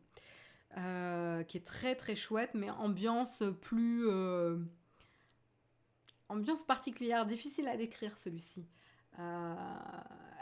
[0.75, 4.07] qui est très très chouette, mais ambiance plus.
[6.29, 8.65] ambiance particulière, difficile à décrire celui-ci.
[9.19, 9.55] Euh,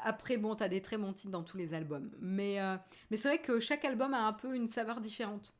[0.04, 2.12] après, bon, t'as des très bons titres dans tous les albums.
[2.20, 2.78] Mais, euh,
[3.10, 5.54] mais c'est vrai que chaque album a un peu une saveur différente.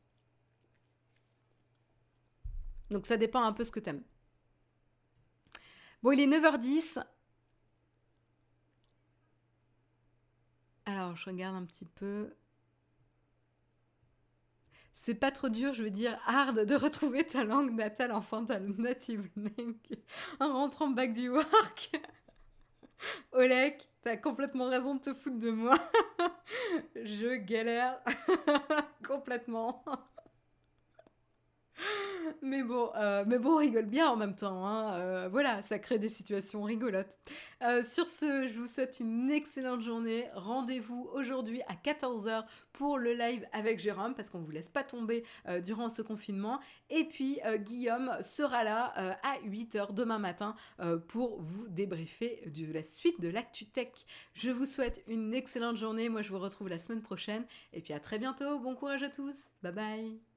[2.90, 4.02] Donc ça dépend un peu ce que t'aimes.
[6.02, 7.02] Bon, il est 9h10.
[10.84, 12.34] Alors, je regarde un petit peu.
[14.94, 18.12] C'est pas trop dur, je veux dire, hard de retrouver ta langue natale,
[18.46, 19.76] ta native langue,
[20.38, 21.90] en rentrant back du work.
[23.32, 25.76] Olek, t'as complètement raison de te foutre de moi.
[26.96, 28.00] Je galère
[29.06, 29.84] complètement.
[32.42, 34.66] mais bon, euh, mais bon, on rigole bien en même temps.
[34.66, 34.94] Hein.
[34.94, 37.18] Euh, voilà, ça crée des situations rigolotes.
[37.62, 40.26] Euh, sur ce, je vous souhaite une excellente journée.
[40.34, 44.82] Rendez-vous aujourd'hui à 14h pour le live avec Jérôme parce qu'on ne vous laisse pas
[44.82, 45.24] tomber
[45.62, 46.60] durant ce confinement.
[46.90, 48.92] Et puis, Guillaume sera là
[49.22, 50.54] à 8h demain matin
[51.08, 53.92] pour vous débriefer de la suite de l'ActuTech.
[54.34, 56.08] Je vous souhaite une excellente journée.
[56.08, 57.44] Moi, je vous retrouve la semaine prochaine.
[57.72, 58.58] Et puis, à très bientôt.
[58.58, 59.48] Bon courage à tous.
[59.62, 60.31] Bye bye.